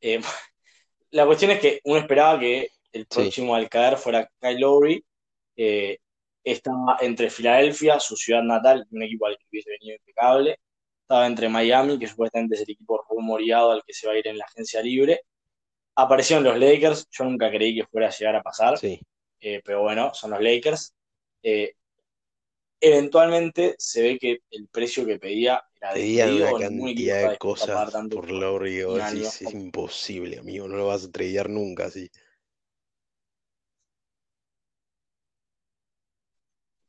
[0.00, 0.20] eh,
[1.10, 5.04] la cuestión es que uno esperaba que el próximo al caer fuera Kyle Lowry.
[5.56, 5.98] Eh,
[6.44, 10.58] estaba entre Filadelfia, su ciudad natal, un equipo al que hubiese venido impecable.
[11.02, 14.26] Estaba entre Miami, que supuestamente es el equipo rumoreado al que se va a ir
[14.28, 15.20] en la agencia libre.
[15.96, 20.14] Aparecieron los Lakers, yo nunca creí que fuera a llegar a pasar, eh, pero bueno,
[20.14, 20.94] son los Lakers.
[21.42, 21.74] Eh,
[22.80, 28.30] eventualmente se ve que el precio que pedía era de una cantidad de cosas por
[28.30, 32.10] Lowry es, es imposible, amigo, no lo vas a tradear nunca así.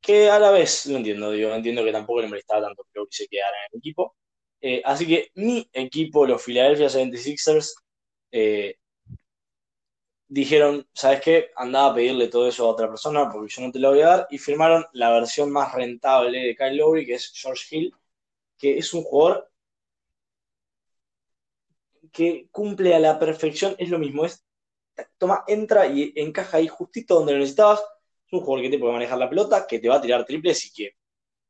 [0.04, 3.28] Que a la vez lo entiendo, digo, entiendo que tampoco le molestaba tanto que se
[3.28, 4.16] quedara en el equipo.
[4.62, 7.74] Eh, así que mi equipo, los Philadelphia 76ers,
[8.32, 8.78] eh,
[10.28, 11.52] dijeron, ¿sabes qué?
[11.56, 14.08] Andaba a pedirle todo eso a otra persona porque yo no te lo voy a
[14.08, 14.28] dar.
[14.30, 17.96] Y firmaron la versión más rentable de Kyle Lowry, que es George Hill,
[18.58, 19.50] que es un jugador
[22.12, 24.46] que cumple a la perfección, es lo mismo, es
[25.18, 27.82] toma, entra y encaja ahí justito donde lo necesitabas.
[28.34, 30.74] Un jugador que te puede manejar la pelota, que te va a tirar triples y
[30.74, 30.96] que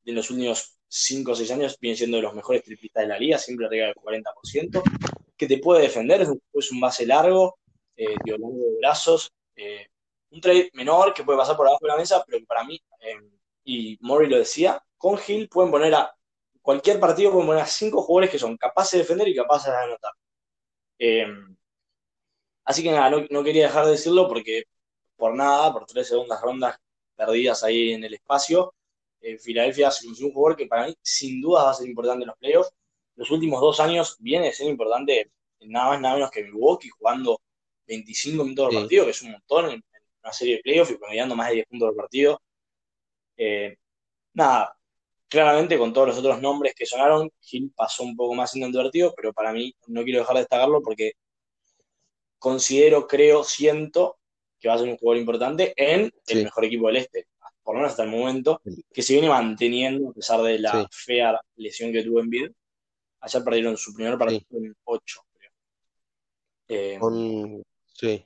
[0.05, 3.17] en los últimos 5 o 6 años viene siendo de los mejores triplistas de la
[3.17, 4.81] liga, siempre arriba del 40%,
[5.37, 7.57] que te puede defender, es un, base largo,
[7.95, 8.37] eh, de
[8.79, 9.31] brazos.
[9.55, 9.87] Eh,
[10.31, 13.15] un trade menor que puede pasar por abajo de la mesa, pero para mí, eh,
[13.63, 16.13] y Mori lo decía, con Hill pueden poner a
[16.61, 19.77] cualquier partido, pueden poner a cinco jugadores que son capaces de defender y capaces de
[19.77, 20.11] anotar.
[20.97, 21.27] Eh,
[22.65, 24.63] así que nada, no, quería dejar de decirlo porque
[25.15, 26.77] por nada, por tres segundas rondas
[27.15, 28.73] perdidas ahí en el espacio,
[29.39, 32.37] Filadelfia es un jugador que para mí sin duda va a ser importante en los
[32.37, 32.71] playoffs.
[33.15, 37.39] Los últimos dos años viene ser importante nada más nada menos que Milwaukee jugando
[37.87, 39.83] 25 minutos por partido, que es un montón en,
[40.23, 42.41] una serie de playoffs y promediando más de 10 puntos por partido.
[43.37, 43.77] Eh,
[44.33, 44.75] nada,
[45.27, 49.33] claramente con todos los otros nombres que sonaron, Gil pasó un poco más inadvertido, pero
[49.33, 51.13] para mí no quiero dejar de destacarlo porque
[52.39, 54.17] considero, creo, siento
[54.63, 57.27] que va a ser un jugador importante en el mejor equipo del este,
[57.61, 58.61] por lo menos hasta el momento,
[58.93, 62.49] que se viene manteniendo a pesar de la fea lesión que tuvo en vida.
[63.19, 65.51] Ayer perdieron su primer partido en 8, creo.
[66.69, 67.61] Eh,
[67.93, 68.25] Sí.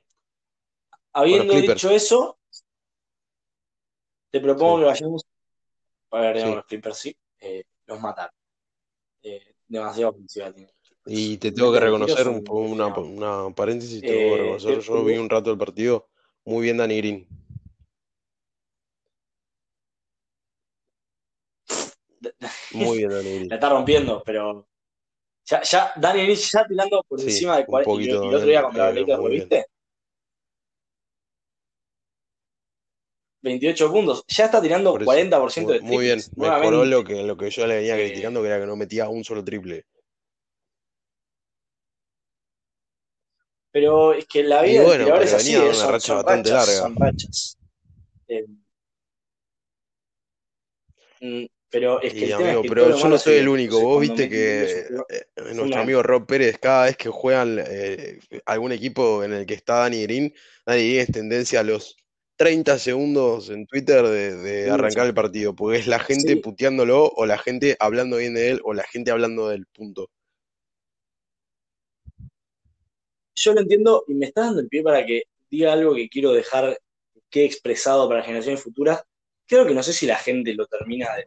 [1.14, 2.38] Habiendo dicho eso,
[4.30, 5.26] te propongo que vayamos
[6.12, 8.34] a ver, los Clippers, sí, eh, los mataron.
[9.24, 10.54] Eh, demasiado ofensiva
[11.06, 15.04] Y te tengo que reconocer, un, una, una paréntesis, te tengo que eh, reconocer, yo
[15.04, 16.08] vi un rato del partido,
[16.48, 17.28] muy bien Dani Green.
[22.72, 23.48] Muy bien Dani Green.
[23.50, 24.66] La está rompiendo, pero
[25.46, 28.86] ya, ya Dani Green ya tirando por encima de 40 y, el otro día contra
[28.86, 29.66] la Lakers, ¿viste?
[33.42, 34.24] 28 puntos.
[34.30, 37.98] Ya está tirando 40% de Muy bien, mejoró lo que, lo que yo le venía
[37.98, 39.86] eh, criticando, que era que no metía un solo triple.
[43.78, 46.74] Pero es que la vida de es así, una son, racha bastante larga.
[46.74, 47.60] Son rachas.
[48.28, 48.46] Eh,
[51.22, 53.80] mm, pero es que, el amigo, pero yo no soy el único.
[53.80, 57.64] Vos viste que eh, nuestro amigo Rob Pérez, cada vez que juegan
[58.48, 60.34] algún equipo en el que está Dani Green,
[60.66, 61.98] Dani Green es tendencia a los
[62.38, 67.38] 30 segundos en Twitter de, arrancar el partido, porque es la gente puteándolo o la
[67.38, 70.10] gente hablando bien de él o la gente hablando del punto.
[73.38, 76.34] Yo lo entiendo y me está dando el pie para que diga algo que quiero
[76.34, 76.80] dejar
[77.30, 79.04] que he expresado para generaciones futuras.
[79.46, 81.24] Creo que no sé si la gente lo termina de...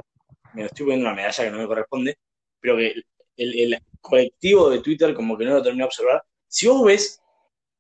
[0.55, 2.19] Me estoy poniendo una medalla que no me corresponde,
[2.59, 2.95] pero que
[3.37, 6.25] el, el colectivo de Twitter como que no lo termina de observar.
[6.49, 7.21] Si vos ves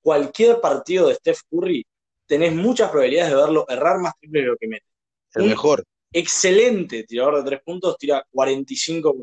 [0.00, 1.84] cualquier partido de Steph Curry,
[2.26, 4.86] tenés muchas probabilidades de verlo errar más triple de lo que mete.
[5.34, 5.84] El mejor.
[6.12, 9.16] Excelente tirador de tres puntos, tira 45,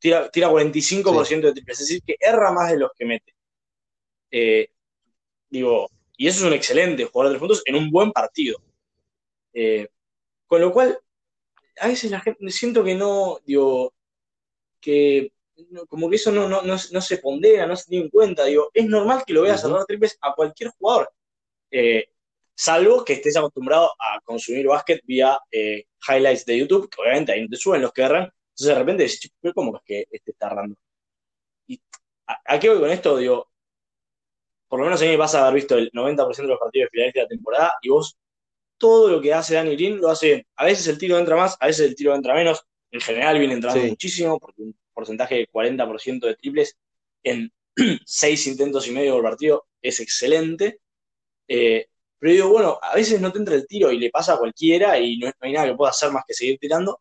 [0.00, 3.32] tira, tira 45% de triples, es decir, que erra más de los que mete.
[4.32, 4.68] Eh,
[5.50, 8.58] digo, y eso es un excelente jugador de tres puntos en un buen partido.
[9.52, 9.88] Eh,
[10.46, 10.98] con lo cual,
[11.80, 13.94] a veces la gente, siento que no, digo,
[14.80, 15.32] que
[15.88, 18.44] como que eso no, no, no, se pondera, no se tiene en cuenta.
[18.44, 21.10] Digo, es normal que lo veas cerrar triples a cualquier jugador.
[21.70, 22.08] Eh,
[22.54, 27.42] salvo que estés acostumbrado a consumir básquet vía eh, highlights de YouTube, que obviamente ahí
[27.42, 28.24] no te suben los que erran.
[28.24, 30.76] Entonces de repente decís, ¿cómo es que este está errando?
[31.66, 31.80] ¿Y
[32.26, 33.16] a, qué voy con esto?
[33.16, 33.50] Digo,
[34.72, 36.86] por lo menos a mí me vas a haber visto el 90% de los partidos
[36.86, 38.16] de Filadelfia de la temporada y vos
[38.78, 40.46] todo lo que hace Danny Green lo hace bien.
[40.56, 42.64] A veces el tiro entra más, a veces el tiro entra menos.
[42.90, 46.74] En general viene entrando muchísimo, porque un porcentaje de 40% de triples
[47.22, 47.52] en
[48.06, 50.80] seis intentos y medio por partido es excelente.
[51.48, 54.38] Eh, pero digo, bueno, a veces no te entra el tiro y le pasa a
[54.38, 56.98] cualquiera y no, hay nada que pueda hacer más que seguir tirando.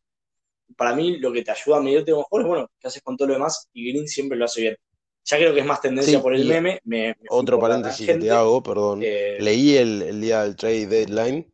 [0.76, 3.30] Para mí, lo que te ayuda a medirte mejor es, bueno, ¿qué haces con todo
[3.30, 3.70] lo demás?
[3.72, 4.78] Y Green siempre lo hace bien.
[5.24, 6.82] Ya creo que es más tendencia por el meme.
[7.30, 9.02] otro paréntesis que te hago, perdón.
[9.04, 11.52] Eh, Leí el, el, día del trade deadline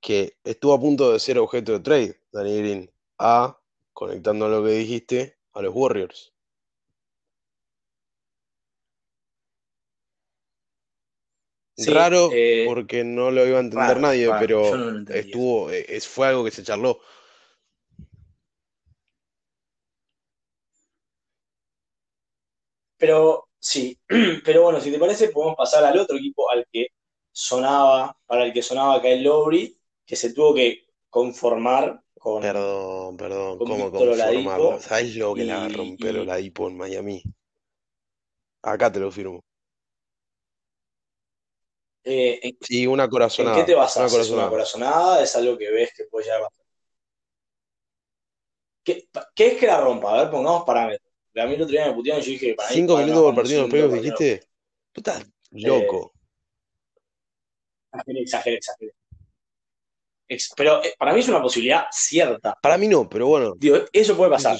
[0.00, 3.56] que estuvo a punto de ser objeto de trade, Danny Green, a,
[3.92, 6.32] conectando a lo que dijiste, a los Warriors.
[11.86, 16.44] Raro eh, porque no lo iba a entender nadie, pero estuvo, eh, es, fue algo
[16.44, 17.00] que se charló.
[23.02, 23.98] Pero sí,
[24.44, 26.86] pero bueno, si te parece, podemos pasar al otro equipo al que
[27.32, 29.76] sonaba, para el que sonaba Kyle Lowry,
[30.06, 32.40] que se tuvo que conformar con.
[32.40, 34.78] Perdón, perdón, ¿cómo conformarlo?
[34.78, 37.24] ¿Sabes lo que la rompió el Oladipo en Miami?
[38.62, 39.40] Acá te lo firmo.
[42.04, 43.58] Eh, sí, una corazonada.
[43.58, 43.96] ¿En qué te basas?
[43.96, 44.22] Una corazonada.
[44.22, 45.22] ¿Es una corazonada?
[45.24, 46.48] ¿Es algo que ves que puede llegar a
[48.84, 50.14] ¿Qué, ¿Qué es que la rompa?
[50.14, 51.01] A ver, pongamos parámetros.
[51.34, 53.56] A mí el otro día me putearon y yo dije, para Cinco minutos por partido
[53.56, 54.42] en los premios, dijiste.
[54.92, 56.12] Puta, loco.
[57.94, 58.92] Eh, exageré, exageré.
[60.56, 62.56] Pero eh, para mí es una posibilidad cierta.
[62.62, 63.54] Para mí no, pero bueno.
[63.92, 64.58] eso puede pasar.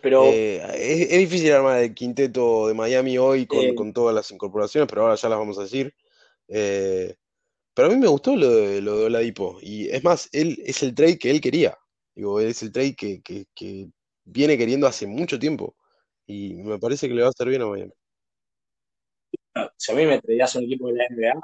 [0.00, 4.88] Pero, eh, es, difícil armar el quinteto de Miami hoy con, con, todas las incorporaciones,
[4.88, 5.94] pero ahora ya las vamos a decir.
[6.48, 7.14] Eh,
[7.74, 9.58] pero a mí me gustó lo de, lo de Oladipo.
[9.60, 11.76] Y es más, él es el trade que él quería.
[12.14, 13.88] Digo, es el trade que, que,
[14.24, 15.76] viene queriendo hace mucho tiempo.
[16.26, 17.92] Y me parece que le va a estar bien a Miami.
[19.76, 21.40] Si a mí me traías un equipo de la NBA,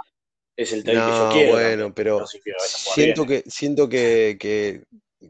[0.57, 1.53] es el trade que yo quiero.
[1.53, 4.85] Bueno, pero siento que, siento que,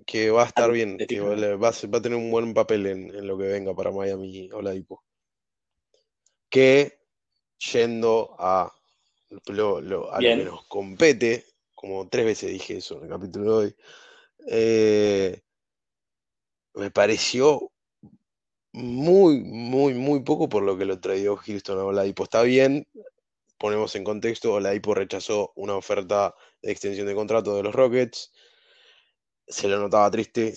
[0.07, 3.45] que, va a estar bien, que va, a, tener un buen papel en, lo que
[3.45, 5.05] venga para Miami Oladipo.
[6.49, 7.01] Que
[7.73, 8.73] yendo a
[9.47, 11.45] lo, lo, a que nos compete,
[11.75, 13.77] como tres veces dije eso en el capítulo de hoy,
[14.49, 15.43] eh,
[16.75, 17.71] me pareció
[18.73, 22.25] muy, muy, muy poco por lo que lo trajo Houston a Oladipo.
[22.25, 22.87] Está bien,
[23.59, 28.33] ponemos en contexto, la IPO rechazó una oferta de extensión de contrato de los Rockets.
[29.47, 30.55] Se lo notaba triste,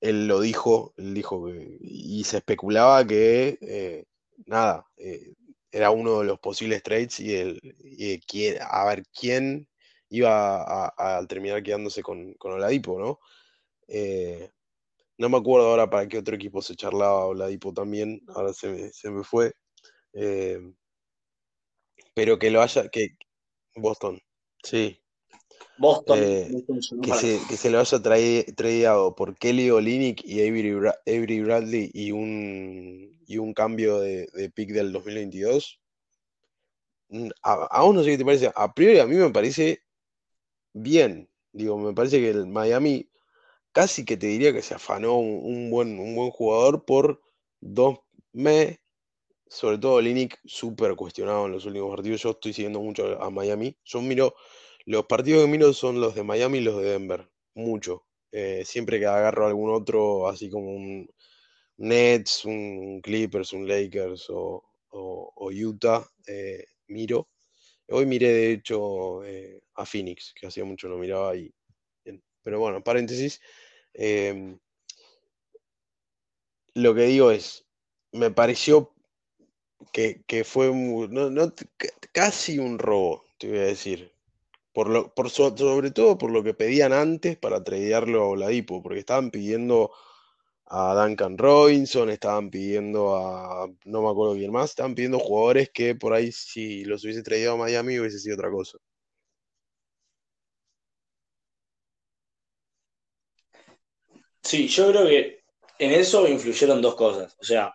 [0.00, 4.04] él lo dijo, él dijo que, y se especulaba que, eh,
[4.46, 5.34] nada, eh,
[5.70, 7.60] era uno de los posibles trades y, el,
[8.68, 9.68] a ver quién
[10.08, 13.20] iba a, terminar quedándose con, con Oladipo, ¿no?
[13.86, 14.50] Eh,
[15.20, 18.90] no me acuerdo ahora para qué otro equipo se charlaba Oladipo también, ahora se me,
[18.90, 19.52] se me fue
[22.14, 23.16] pero que lo haya, que
[23.76, 24.20] Boston,
[24.62, 25.00] sí.
[25.78, 26.64] Boston, eh,
[27.02, 28.02] que, se, que, se, lo haya
[28.54, 34.72] traído por Kelly Olinick y Avery, Bradley y un, y un cambio de, de pick
[34.72, 35.80] del 2022.
[37.08, 38.52] Mm, aún no sé qué te parece.
[38.54, 39.82] A priori a mí me parece
[40.74, 41.30] bien.
[41.52, 43.09] Digo, me parece que el Miami
[43.72, 47.22] casi que te diría que se afanó un, buen, un buen jugador por
[47.60, 48.00] dos
[48.32, 48.78] meses
[49.48, 52.22] sobre todo Linick, súper cuestionado en los últimos partidos.
[52.22, 53.76] Yo estoy siguiendo mucho a Miami.
[53.84, 54.34] Yo miro,
[54.86, 58.06] los partidos que miro son los de Miami y los de Denver, mucho.
[58.32, 61.08] Eh, siempre que agarro algún otro, así como un
[61.78, 64.64] Nets, un Clippers, un Lakers o,
[65.52, 67.28] Utah, eh, miro.
[67.88, 71.52] Hoy miré de hecho eh, a Phoenix, que hacía mucho no miraba y
[72.42, 73.40] Pero bueno, paréntesis.
[73.94, 74.58] Em,
[76.74, 77.66] lo que digo es,
[78.12, 78.92] me pareció
[79.92, 81.52] que, fue no,
[82.12, 84.12] casi un robo, te voy a decir.
[84.72, 89.90] Por sobre todo por lo que pedían antes para tradearlo a Oladipo, porque estaban pidiendo
[90.66, 95.96] a Duncan Robinson, estaban pidiendo a, no me acuerdo quién más, estaban pidiendo jugadores que
[95.96, 98.78] por ahí si los hubiese traído a Miami hubiese sido otra cosa.
[104.42, 105.42] Sí, yo creo que
[105.78, 107.36] en eso influyeron dos cosas.
[107.40, 107.74] O sea,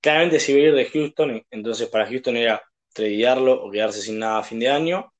[0.00, 4.18] claramente si iba a ir de Houston, entonces para Houston era tradearlo o quedarse sin
[4.18, 5.12] nada a fin de año.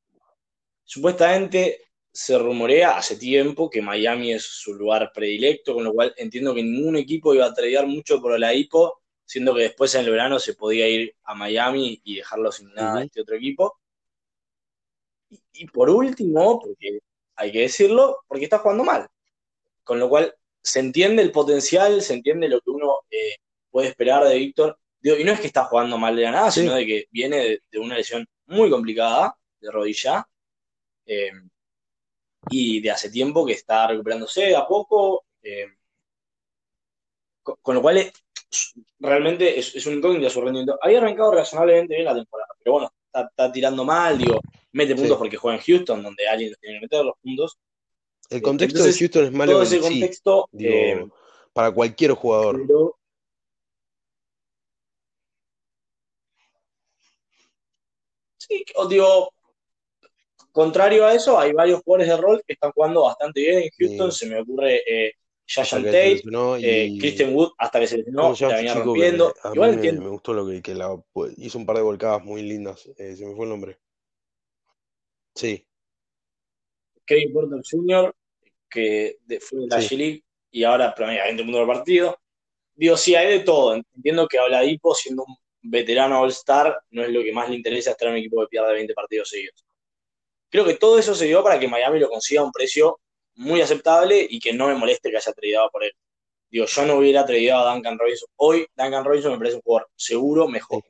[0.85, 1.81] Supuestamente
[2.13, 6.63] se rumorea hace tiempo que Miami es su lugar predilecto, con lo cual entiendo que
[6.63, 10.39] ningún equipo iba a tradear mucho por la IPO, siendo que después en el verano
[10.39, 13.79] se podía ir a Miami y dejarlo sin nada a este otro equipo.
[15.53, 17.01] Y, por último, porque
[17.37, 19.09] hay que decirlo, porque está jugando mal.
[19.83, 23.37] Con lo cual se entiende el potencial, se entiende lo que uno eh,
[23.71, 24.79] puede esperar de Víctor.
[25.03, 27.79] y no es que está jugando mal de la nada, sino de que viene de,
[27.79, 30.27] una lesión muy complicada de rodilla.
[31.07, 31.33] Eh,
[32.51, 35.25] y de hace tiempo que está recuperándose a poco.
[35.43, 35.67] Eh,
[37.43, 38.13] con, lo cual
[39.01, 40.79] realmente es, un incógnito su rendimiento.
[40.81, 44.41] Había arrancado razonablemente bien la temporada, pero bueno, está, tirando mal, digo,
[44.73, 47.59] mete puntos porque juega en Houston, donde alguien tiene que meter los puntos.
[48.33, 49.53] El contexto de Houston es malo.
[49.53, 50.49] Todo ese contexto.
[50.59, 51.07] Eh,
[51.53, 52.67] para cualquier jugador.
[58.39, 59.33] sí, digo,
[60.51, 64.13] contrario a eso, hay varios jugadores de rol que están jugando bastante bien en Houston.
[64.13, 65.13] Se me ocurre eh,
[65.55, 66.23] Tate,
[66.61, 69.35] eh, Christian Wood, hasta que se lesionó, la venía rompiendo.
[69.53, 70.97] Igual me, me, gustó lo que, que la,
[71.37, 72.89] hizo un par de volcadas muy lindas.
[72.97, 73.79] Eh, se me fue el nombre.
[75.35, 75.67] Sí.
[77.05, 78.15] Kevin Porter Jr.,
[78.73, 82.19] que fue en la G-League y ahora promedia 20 puntos por partido.
[82.75, 83.75] Digo, sí, hay de todo.
[83.75, 88.09] Entiendo que Oladipo, siendo un veterano All-Star, no es lo que más le interesa estar
[88.09, 89.65] en un equipo que pierde 20 partidos seguidos.
[90.49, 93.01] Creo que todo eso se dio para que Miami lo consiga a un precio
[93.37, 95.93] muy aceptable y que no me moleste que haya tradeado por él.
[96.51, 98.29] Digo, yo no hubiera tradeado a Duncan Robinson.
[98.37, 100.83] Hoy Duncan Robinson me parece un jugador seguro, mejor,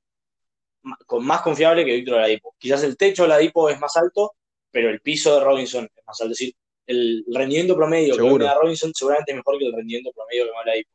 [1.07, 2.57] con más confiable que Víctor Oladipo.
[2.59, 4.35] Quizás el techo de Oladipo es más alto,
[4.72, 6.33] pero el piso de Robinson es más alto.
[6.33, 6.55] Es decir,
[6.87, 10.51] el rendimiento promedio que me da Robinson seguramente es mejor que el rendimiento promedio que
[10.51, 10.87] me da.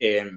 [0.00, 0.30] Eh,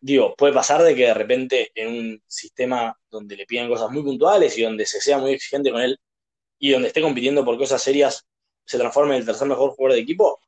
[0.00, 4.02] digo, puede pasar de que de repente en un sistema donde le pidan cosas muy
[4.02, 5.98] puntuales y donde se sea muy exigente con él
[6.58, 8.26] y donde esté compitiendo por cosas serias,
[8.64, 10.40] se transforme en el tercer mejor jugador de equipo,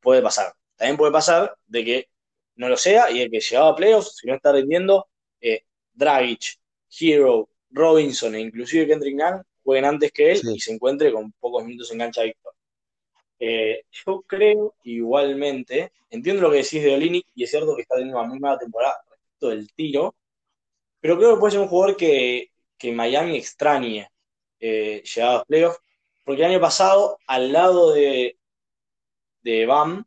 [0.00, 0.52] puede pasar.
[0.76, 2.08] También puede pasar de que
[2.56, 5.08] no lo sea y de que llegado a playoffs, si no está rindiendo,
[5.40, 6.58] eh, Dragic,
[6.98, 11.64] Hero, Robinson e inclusive Kendrick Nunn jueguen antes que él y se encuentre con pocos
[11.64, 12.54] minutos en cancha Víctor.
[13.40, 17.96] Eh, yo creo igualmente, entiendo lo que decís de Olini y es cierto que está
[17.96, 20.14] teniendo una muy mala temporada respecto del tiro,
[21.00, 22.50] pero creo que puede ser un jugador que,
[22.94, 24.08] Miami extrañe
[24.60, 25.80] eh, llegado a los playoffs,
[26.24, 28.38] porque el año pasado, al lado de,
[29.42, 30.04] de Bam,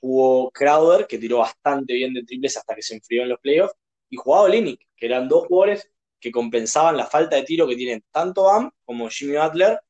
[0.00, 3.74] jugó Crowder, que tiró bastante bien de triples hasta que se enfrió en los playoffs,
[4.08, 5.90] y jugaba Olinick, que eran dos jugadores
[6.20, 9.80] que compensaban la falta de tiro que tienen tanto Bam como Jimmy Butler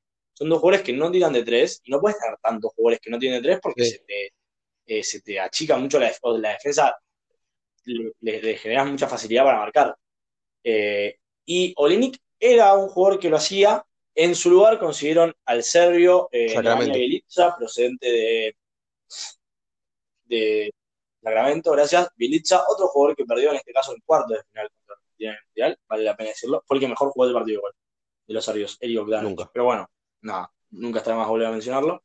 [0.41, 3.11] son dos jugadores que no tiran de tres, y no puedes tener tantos jugadores que
[3.11, 4.33] no tienen de tres porque se, te,
[4.87, 6.97] eh, se te achica mucho la, la defensa,
[7.85, 9.95] le, le, generas mucha facilidad para marcar.
[10.65, 16.31] Eh, y Olinik era un jugador que lo hacía, en su lugar consiguieron al serbio
[16.33, 16.55] eh,
[17.59, 18.57] procedente de,
[20.25, 20.75] de
[21.23, 24.71] Sacramento, gracias, Bielitsa, otro jugador que perdió en este caso el cuarto de final
[25.27, 27.73] contra el Mundial, vale la pena decirlo, fue el que mejor jugó el partido igual,
[28.27, 29.51] de los serbios, Eric Nunca.
[29.53, 29.91] Pero bueno,
[30.23, 32.03] nada, nunca está más volver a mencionarlo.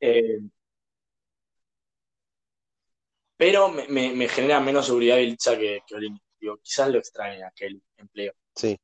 [0.00, 0.40] Eh,
[3.36, 5.96] pero me, genera menos seguridad Vilcha que, que
[6.62, 8.34] quizás lo extraña aquel empleo.
[8.54, 8.78] Sí.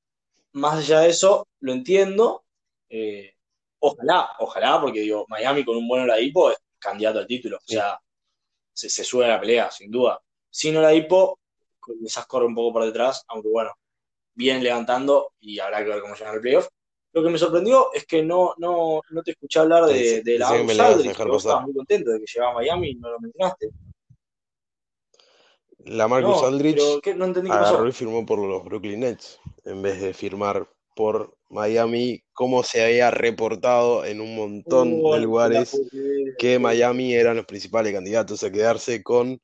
[0.53, 2.47] Más allá de eso, lo entiendo.
[2.89, 3.35] Eh,
[3.79, 7.59] ojalá, ojalá, porque digo, Miami con un buen Oladipo es candidato al título.
[7.59, 8.01] O sea,
[8.73, 10.23] se, sube a la pelea, sin duda.
[10.49, 11.39] Sin Oladipo,
[11.95, 13.71] quizás corre un poco por detrás, aunque bueno,
[14.35, 16.69] viene levantando y habrá que ver cómo llega el playoff.
[17.13, 20.49] Lo que me sorprendió es que no, no, no te escuché hablar de, de la
[20.49, 23.71] Aldridge, estaba muy contento de que llegaba a Miami y no lo mencionaste.
[25.79, 32.23] La Marcus Aldridge no firmó por los Brooklyn Nets en vez de firmar por Miami,
[32.33, 35.81] como se había reportado en un montón de lugares
[36.39, 39.41] que Miami eran los principales candidatos a quedarse con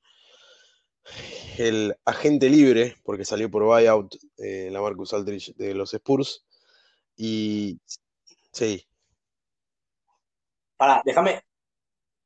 [1.59, 6.45] el agente libre, porque salió por buyout eh, la Marcus Aldridge de los Spurs,
[7.17, 7.79] y
[8.53, 8.85] sí.
[10.77, 11.43] Para, déjame,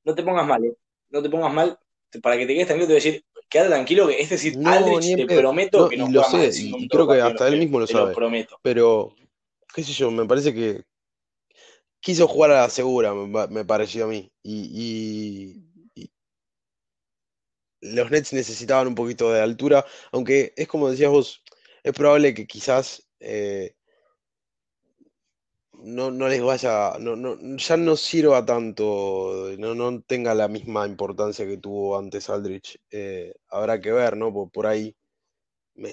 [0.04, 0.76] no te pongas mal, ¿eh?
[1.10, 1.78] no te pongas mal,
[2.22, 4.70] para que te quedes tranquilo te voy a decir, quédate tranquilo que es decir, no,
[4.70, 8.14] Aldrich te prometo que no lo sé, y, creo que hasta él mismo lo sabe.
[8.14, 8.58] prometo.
[8.62, 9.14] Pero,
[9.74, 10.84] qué sé yo, me parece que
[12.06, 14.30] quiso jugar a la segura, me, pareció a mí.
[14.44, 15.65] Y,
[17.80, 21.42] los Nets necesitaban un poquito de altura, aunque es como decías vos,
[21.82, 23.76] es probable que quizás eh,
[25.72, 30.86] no, no, les vaya, no, no, ya no sirva tanto, no, no tenga la misma
[30.86, 32.80] importancia que tuvo antes Aldrich.
[32.90, 34.32] Eh, habrá que ver, ¿no?
[34.50, 34.96] Por, ahí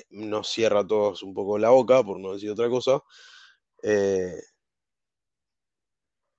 [0.10, 3.02] nos cierra a todos un poco la boca, por no decir otra cosa.
[3.84, 4.42] Eh,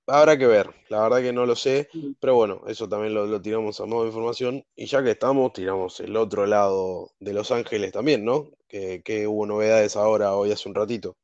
[0.07, 1.89] habrá que ver, la verdad que no lo sé,
[2.19, 4.65] pero bueno, eso también lo, tiramos a modo de información.
[4.75, 8.49] Y ya que estamos, tiramos el otro lado de Los Ángeles también, ¿no?
[8.67, 11.17] Que, que hubo novedades ahora, hoy hace un ratito.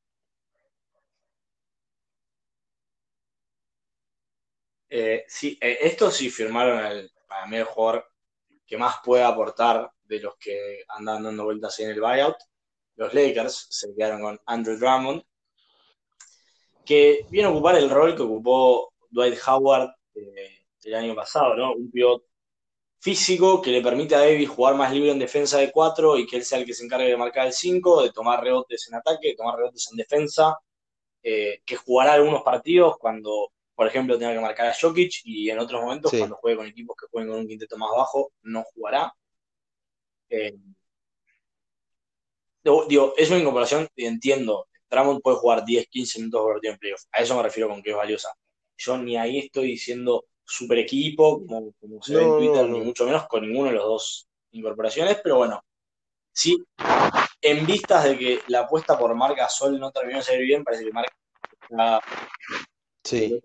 [4.89, 8.11] Eh, sí, eh, estos sí firmaron el, para mí el jugador
[8.67, 12.35] que más puede aportar de los que andan dando vueltas en el buyout.
[12.95, 15.23] Los Lakers se quedaron con Andrew Drummond,
[16.85, 21.73] que viene a ocupar el rol que ocupó Dwight Howard eh, el año pasado, ¿no?
[21.73, 22.23] Un pivot
[22.99, 26.37] físico que le permite a Davis jugar más libre en defensa de 4 y que
[26.37, 29.29] él sea el que se encargue de marcar el 5, de tomar rebotes en ataque,
[29.29, 30.57] de tomar rebotes en defensa,
[31.21, 33.51] que jugará algunos partidos cuando
[33.81, 36.95] por ejemplo, tenga que marcar a Jokic y en otros momentos, cuando juegue con equipos
[36.95, 39.11] que jueguen con un quinteto más bajo, no jugará.
[40.29, 40.55] Eh,
[42.87, 47.01] digo, es una incorporación, entiendo, Drummond puede jugar 10, 15 minutos por partido en playoff.
[47.11, 48.29] A eso me refiero con que es valiosa.
[48.77, 53.27] Yo ni ahí estoy diciendo super equipo, como, se ve en Twitter, ni mucho menos
[53.27, 55.63] con ninguno de los dos incorporaciones, pero bueno,
[56.33, 56.57] sí,
[57.41, 60.83] en vistas de que la apuesta por Marca Sol no terminó de salir bien, parece
[60.83, 61.13] que Marca
[61.69, 62.01] está
[63.03, 63.39] Sí.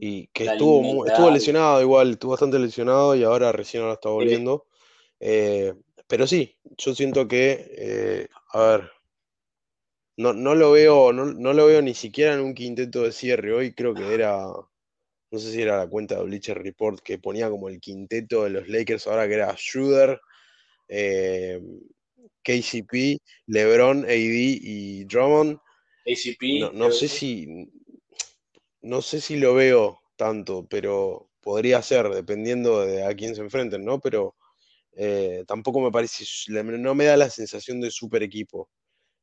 [0.00, 4.66] y que estuvo, estuvo lesionado igual, estuvo bastante lesionado y ahora recién ahora está volviendo.
[5.20, 5.74] Eh,
[6.08, 8.90] pero sí, yo siento que, eh, a ver,
[10.20, 13.54] no, no lo veo, no, no, lo veo ni siquiera en un quinteto de cierre.
[13.54, 17.48] Hoy creo que era, no sé si era la cuenta de Bleacher Report que ponía
[17.48, 20.20] como el quinteto de los Lakers ahora que era Schroeder,
[20.88, 21.58] eh,
[22.42, 25.58] KCP, LeBron, AD y Drummond.
[26.04, 26.70] KCP.
[26.74, 27.70] no sé si
[28.82, 33.86] no sé si lo veo tanto, pero podría ser, dependiendo de a quién se enfrenten,
[33.86, 34.00] ¿no?
[34.00, 34.36] Pero
[34.92, 38.68] eh, tampoco me parece, no me da la sensación de super equipo.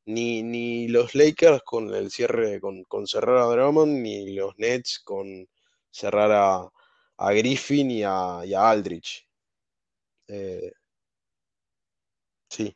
[0.08, 5.46] Ni, ni los Lakers con el cierre, con, cerrar a Drummond, ni los Nets con
[5.90, 6.30] cerrar
[7.18, 9.28] a, Griffin y a, Aldrich.
[10.28, 10.72] Eh,
[12.48, 12.74] sí.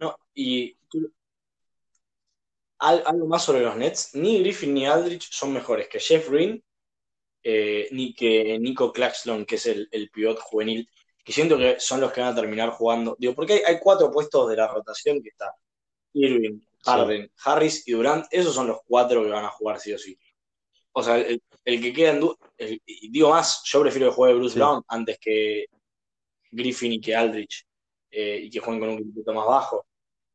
[0.00, 0.76] No, y
[2.78, 4.14] algo más sobre los Nets.
[4.14, 6.62] Ni Griffin ni Aldrich son mejores que Jeff Green,
[7.42, 10.88] eh, ni que Nico Claxton, que es el, el pivot juvenil,
[11.24, 13.16] que siento que son los que van a terminar jugando.
[13.18, 15.54] Digo, porque hay, cuatro puestos de la rotación que está
[16.14, 18.26] Irving, Harden, Harris y Durant.
[18.30, 20.18] Esos son los cuatro que van a jugar sí o sí.
[20.92, 22.28] O sea, el, que queda en
[23.10, 25.66] digo más, yo prefiero que juegue Bruce Brown antes que
[26.50, 27.66] Griffin y que Aldrich
[28.10, 29.86] eh, y que jueguen con un equipo más bajo.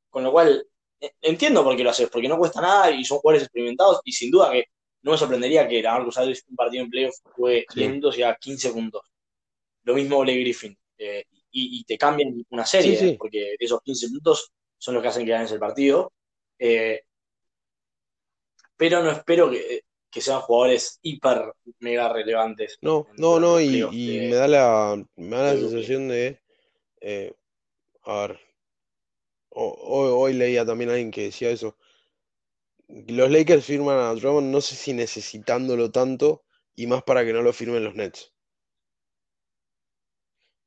[0.10, 0.66] Con lo cual,
[1.22, 4.32] entiendo por qué lo haces, porque no cuesta nada y son jugadores experimentados y sin
[4.32, 4.66] duda que
[5.02, 8.24] no me sorprendería que la Marcus Aldridge un partido en playoff fue 10 minutos y
[8.24, 9.02] a 15 puntos.
[9.84, 10.78] Lo mismo Blake Griffin.
[10.98, 14.52] Eh, y, te cambian una serie, porque esos 15 puntos
[14.84, 16.12] son los que hacen que ganes el partido.
[16.60, 17.04] Eh,
[18.76, 19.82] pero no espero que,
[20.20, 22.78] sean jugadores hiper mega relevantes.
[22.82, 23.82] No, no, no, y,
[24.30, 26.42] me da la, me da la sensación de.
[27.00, 27.34] Eh,
[28.04, 28.40] a ver,
[29.56, 31.78] Hoy, leía también a alguien que decía eso.
[32.88, 36.44] Los Lakers firman a Drummond, no sé si necesitándolo tanto,
[36.76, 38.34] y más para que no lo firmen los Nets.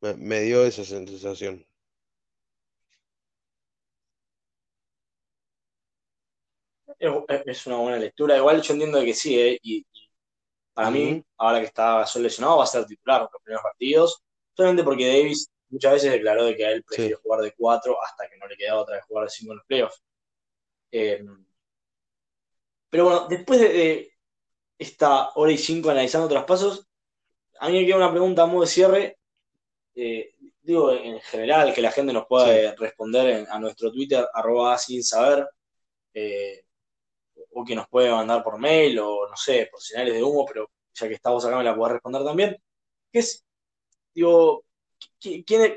[0.01, 1.66] Me, dio esa sensación.
[6.99, 8.36] Es una buena lectura.
[8.36, 9.59] Igual yo entiendo que sí, ¿eh?
[9.62, 9.86] y,
[10.74, 14.22] para mí, ahora que está solo lesionado, va a ser titular los primeros partidos.
[14.55, 18.28] Solamente porque Davis muchas veces declaró de que a él prefiere jugar de 4 hasta
[18.28, 20.03] que no le quedaba otra vez jugar de 5 en los playoffs.
[20.92, 21.24] Eh,
[22.90, 24.12] pero bueno, después de,
[24.78, 26.86] esta hora y 5 analizando traspasos,
[27.59, 29.18] a mí me queda una pregunta modo de cierre.
[29.94, 35.03] Eh, digo, en general, que la gente nos pueda responder a nuestro Twitter, arroba sin
[35.03, 35.49] saber,
[36.14, 36.66] eh,
[37.59, 40.71] o que nos puede mandar por mail, o no sé, por señales de humo, pero
[40.93, 42.57] ya que estamos acá me la puedo responder también.
[43.11, 43.43] Que es,
[44.15, 44.63] digo,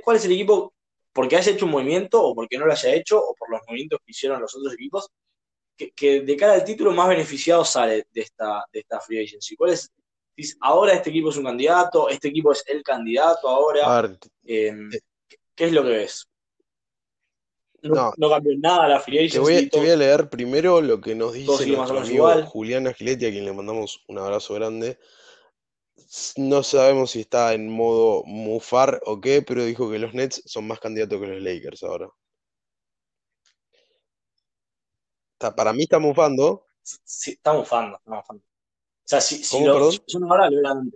[0.03, 0.73] ¿cuál es el equipo,
[1.13, 4.01] porque haya hecho un movimiento o porque no lo haya hecho, o por los movimientos
[4.05, 5.09] que hicieron los otros equipos,
[5.77, 9.55] que, de cara al título más beneficiado sale de esta, de esta free agency?
[9.55, 9.89] ¿Cuál es?
[10.59, 14.17] Ahora este equipo es un candidato, este equipo es el candidato ahora.
[14.43, 14.89] Em,
[15.55, 16.28] ¿Qué es lo que ves?
[17.81, 19.69] No, cambió nada la free agency.
[19.69, 23.45] Te voy, a, leer primero lo que nos dice nuestro amigo Julián Agiletti, a quien
[23.45, 24.99] le mandamos un abrazo grande.
[26.37, 30.67] no sabemos si está en modo mufar o qué, pero dijo que los Nets son
[30.67, 32.09] más candidatos que los Lakers ahora.
[35.55, 36.65] para mí está mufando.
[36.81, 38.43] Sí, está mufando, está mufando.
[38.43, 40.91] O sea, si, si lo, son ahora, lo eran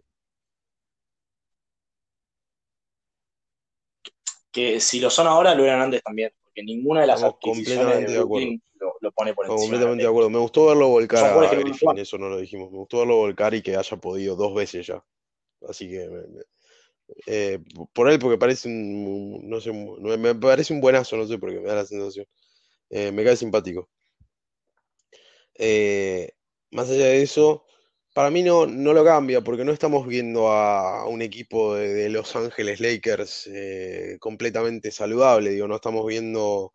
[4.51, 8.11] Que si lo son ahora, lo eran antes también, porque ninguna de las Estamos adquisiciones
[8.11, 8.61] de Brooklyn
[9.01, 9.59] lo, pone por encima.
[9.59, 10.29] Completamente de acuerdo.
[10.29, 12.71] Me gustó verlo volcar a Griffin, eso no lo dijimos.
[12.71, 15.03] Me gustó verlo volcar y que haya podido dos veces ya.
[15.67, 16.07] Así que
[17.25, 17.59] eh,
[17.93, 21.59] por él, porque parece un, no sé, me parece un buenazo, no sé por qué
[21.59, 22.27] me da la sensación.
[22.89, 23.89] Eh, me cae simpático.
[25.55, 26.33] Eh,
[26.71, 27.65] más allá de eso,
[28.13, 32.35] para mí no, no lo cambia, porque no estamos viendo a un equipo de, Los
[32.35, 33.49] Ángeles Lakers
[34.19, 36.73] completamente saludable, digo, no estamos viendo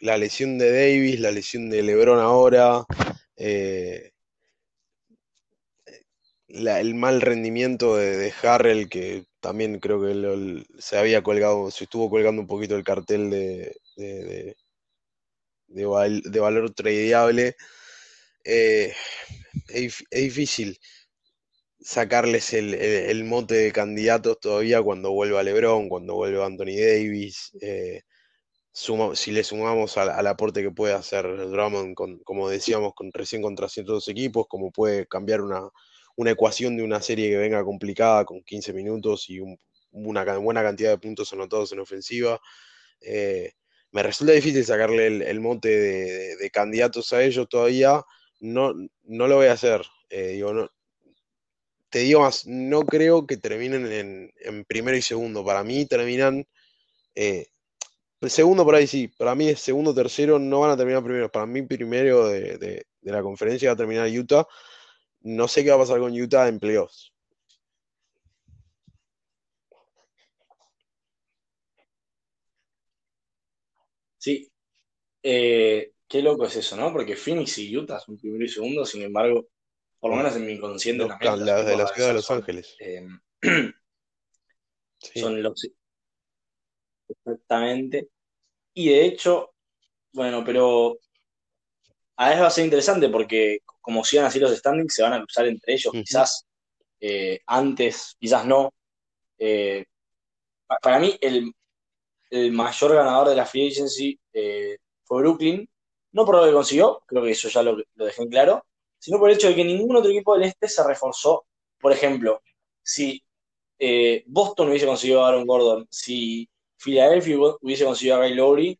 [0.00, 2.84] la lesión de Davis, la lesión de LeBron ahora,
[6.48, 12.10] el mal rendimiento de, de, Harrell, que también creo que se había colgado, se estuvo
[12.10, 14.56] colgando un poquito el cartel de, de,
[15.66, 17.56] de valor tradeable,
[18.44, 18.94] eh,
[19.68, 20.78] es, difícil
[21.80, 27.52] sacarles el, mote de candidatos todavía cuando vuelva LeBron, cuando vuelva Anthony Davis.
[27.60, 28.02] Eh,
[28.72, 34.08] si le sumamos al, aporte que puede hacer Drummond, con, como decíamos, recién contra ciertos
[34.08, 35.68] equipos, como puede cambiar una,
[36.16, 39.40] una ecuación de una serie que venga complicada con 15 minutos y
[39.90, 42.40] una buena cantidad de puntos anotados en ofensiva.
[43.00, 43.52] Eh,
[43.90, 48.02] me resulta difícil sacarle el, monte de, candidatos a ellos todavía.
[48.42, 48.74] No,
[49.04, 49.82] no lo voy a hacer.
[50.10, 50.68] Eh, digo,
[51.88, 55.44] te digo más, no creo que terminen en, primero y segundo.
[55.44, 56.46] Para mí terminan.
[57.14, 57.46] Eh,
[58.22, 59.08] segundo por ahí sí.
[59.08, 60.38] Para mí es segundo, tercero.
[60.38, 61.30] No van a terminar primero.
[61.30, 64.46] Para mí, primero de, de la conferencia va a terminar Utah
[65.22, 67.12] no sé qué va a pasar con Utah en playoffs.
[74.18, 74.50] Sí.
[75.22, 76.92] Eh, qué loco es eso, ¿no?
[76.92, 79.48] Porque Phoenix y Utah son primero y segundo, sin embargo,
[79.98, 81.46] por lo menos en mi inconsciente también.
[81.46, 82.76] La, de la ciudad de Los Ángeles.
[82.78, 83.08] Eh,
[85.14, 85.70] son los.
[87.08, 88.08] Exactamente.
[88.74, 89.54] Y de hecho,
[90.12, 90.98] bueno, pero
[92.16, 95.18] a veces va a ser interesante porque como sigan así los standings, se van a
[95.18, 96.46] cruzar entre ellos, quizás
[97.00, 98.74] eh, antes, quizás no.
[99.38, 99.86] Eh,
[100.82, 101.54] para mí, el,
[102.52, 104.20] mayor ganador de la free agency
[105.04, 105.68] fue Brooklyn,
[106.12, 108.64] no por lo que consiguió, creo que eso ya lo, dejé en claro,
[108.98, 111.46] sino por el hecho de que ningún otro equipo del este se reforzó.
[111.80, 112.42] Por ejemplo,
[112.82, 113.22] si
[114.26, 118.78] Boston hubiese conseguido a Aaron Gordon, si Philadelphia hubiese conseguido a Ray Lowry,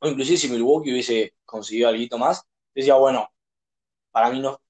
[0.00, 2.42] o inclusive si Milwaukee hubiese conseguido algo más,
[2.74, 3.30] decía, bueno,
[4.10, 4.60] para mí no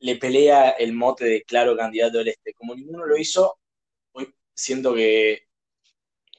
[0.00, 2.52] le pelea el mote de claro candidato del este.
[2.54, 3.58] Como ninguno lo hizo,
[4.12, 5.46] hoy siento que,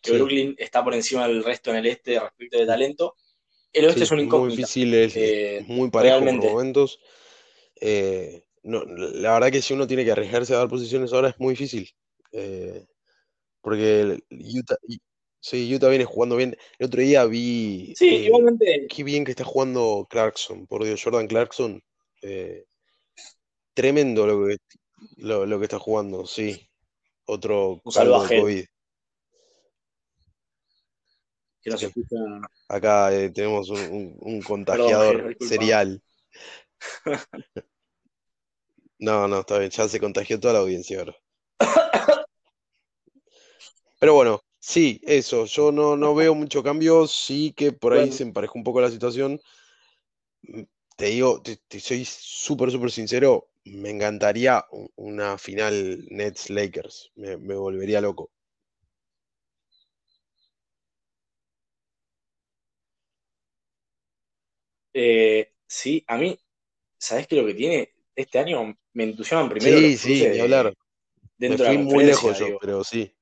[0.04, 3.16] Brooklyn está por encima del resto en el este respecto de talento.
[3.78, 4.56] El oeste es un incógnito.
[4.56, 7.00] Muy difícil, es, eh, muy parejo por momentos.
[7.80, 11.54] Eh, la verdad que si uno tiene que arriesgarse a dar posiciones ahora es muy
[11.54, 11.90] difícil.
[12.32, 12.86] Eh,
[13.62, 14.78] porque Utah,
[15.40, 16.58] Sí, Utah viene jugando bien.
[16.80, 17.94] El otro día vi.
[17.96, 18.88] Sí, igualmente.
[18.90, 21.82] Qué bien que está jugando Clarkson, por Dios, Jordan Clarkson.
[23.74, 24.58] Tremendo lo que,
[25.18, 26.68] lo, que está jugando, sí.
[27.26, 28.66] Otro a COVID.
[31.76, 31.92] Que.
[32.70, 36.02] Acá eh, tenemos un, contagiador serial.
[39.00, 41.16] no, no, está bien, ya se contagió toda la audiencia ahora.
[44.00, 48.24] Pero bueno, Sí, eso, yo no, no veo mucho cambio, sí que por ahí se
[48.24, 49.40] emparejó un poco la situación.
[50.98, 54.66] Te digo, te, soy súper, súper sincero, me encantaría
[54.96, 58.30] una final Nets Lakers, me, volvería loco.
[65.00, 66.38] Eh, sí, a mí,
[66.98, 67.92] ¿sabes qué lo que tiene?
[68.16, 69.78] Este año me entusiasman primero.
[69.78, 70.74] Sí, sí, ni hablar.
[71.38, 73.14] Me fui muy lejos yo, pero sí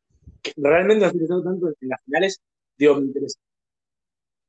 [0.58, 2.42] realmente me ha tanto en las finales,
[2.78, 3.40] digo, me interesa.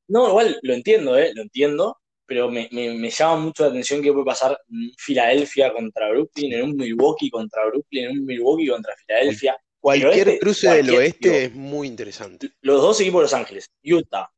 [0.08, 1.32] No, igual lo entiendo, ¿eh?
[1.34, 2.68] Lo entiendo, pero me,
[3.10, 4.58] llama mucho la atención que puede pasar
[4.98, 9.56] Filadelfia contra Brooklyn, en un Milwaukee contra Brooklyn, en un Milwaukee contra Filadelfia.
[9.80, 12.50] Cualquier cruce del oeste es muy interesante.
[12.60, 14.30] Los dos equipos de Los Ángeles, Utah.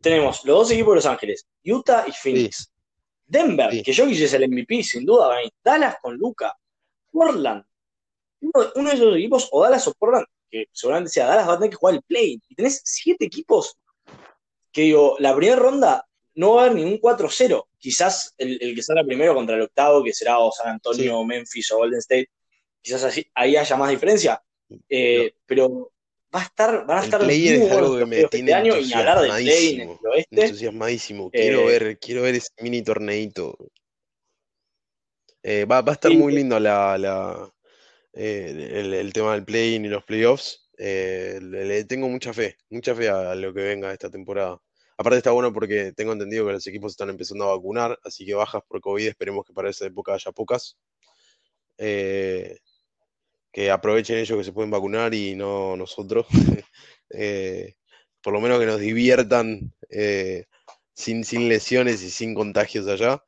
[0.00, 2.70] Tenemos los dos equipos de Los Ángeles, Utah y Phoenix.
[3.26, 6.56] Denver, que yo quisiese el MVP, sin duda, Dallas con Luca.
[7.10, 7.64] Portland,
[8.40, 11.70] uno, de esos equipos, o Dallas o Portland, que seguramente sea Dallas, va a tener
[11.70, 12.40] que jugar el play.
[12.48, 13.78] Y tenés siete equipos
[14.74, 17.64] que digo, la primera ronda no va a haber ningún 4-0.
[17.78, 21.78] Quizás el, que salga primero contra el octavo, que será o San Antonio, Memphis o
[21.78, 22.28] Golden State,
[22.82, 24.42] quizás así, ahí haya más diferencia.
[24.88, 25.92] Eh, pero
[26.34, 28.92] va a estar, van a estar muy es algo que me este tiene año y
[28.92, 30.44] hablar del play en el oeste.
[30.44, 31.30] Entusiasmadísimo.
[31.30, 33.56] Quiero eh, ver, quiero ver ese mini torneito.
[35.42, 37.52] Eh, va, va, a estar muy lindo la, la
[38.12, 40.70] el, el, tema del play y los playoffs.
[40.78, 44.58] le, tengo mucha fe, mucha fe a lo que venga esta temporada.
[44.96, 48.34] Aparte está bueno porque tengo entendido que los equipos están empezando a vacunar, así que
[48.34, 50.78] bajas por COVID esperemos que para esa época haya pocas.
[51.78, 52.58] Eh,
[53.54, 56.26] que aprovechen ellos que se pueden vacunar y no nosotros.
[57.16, 57.76] Eh,
[58.20, 60.46] por lo menos que nos diviertan eh,
[60.94, 63.22] sin, sin, lesiones y sin contagios allá.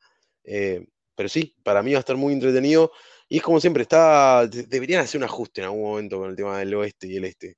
[1.15, 2.91] pero sí, para mí va a estar muy entretenido.
[3.29, 6.59] Y es como siempre, está deberían hacer un ajuste en algún momento con el tema
[6.59, 7.55] del oeste y el este.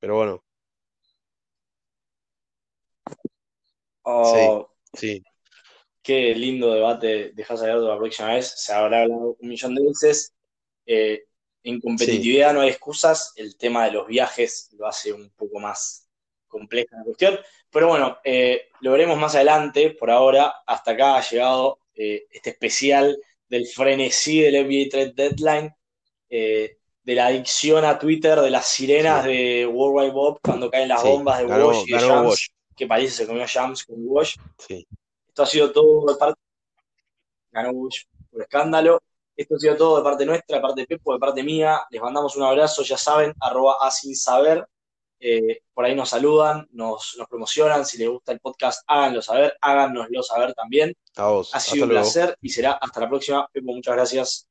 [0.00, 0.42] pero bueno,
[4.08, 5.20] Oh, sí,
[6.00, 8.54] Qué lindo debate dejas abierto la próxima vez.
[8.56, 10.35] Se habrá hablado un millón de veces.
[10.86, 11.24] Eh,
[11.62, 13.32] en competitividad no hay excusas.
[13.36, 16.08] El tema de los viajes lo hace un poco más
[16.46, 17.38] compleja la cuestión.
[17.70, 19.90] Pero bueno, eh, lo veremos más adelante.
[19.90, 23.18] Por ahora, hasta acá ha llegado eh, este especial
[23.48, 25.74] del frenesí del NBA Trade Deadline,
[26.28, 31.04] de la adicción a Twitter, de las sirenas de World Wide Bob cuando caen las
[31.04, 32.36] bombas de Wash y de
[32.76, 34.36] que París se comió Jams con Wash.
[34.68, 36.40] Esto ha sido todo de parte.
[37.50, 39.02] Ganó Wash por escándalo.
[39.36, 41.82] Esto ha sido todo de parte nuestra, de parte de Pepo, de parte mía.
[41.90, 44.66] Les mandamos un abrazo, ya saben, arroba a sin saber.
[45.18, 47.84] Eh, por ahí nos saludan, nos, promocionan.
[47.84, 50.94] Si les gusta el podcast, háganlo saber, háganoslo saber también.
[51.16, 51.54] A vos.
[51.54, 53.48] Ha sido un placer y será hasta la próxima.
[53.52, 54.48] Pepo, muchas gracias.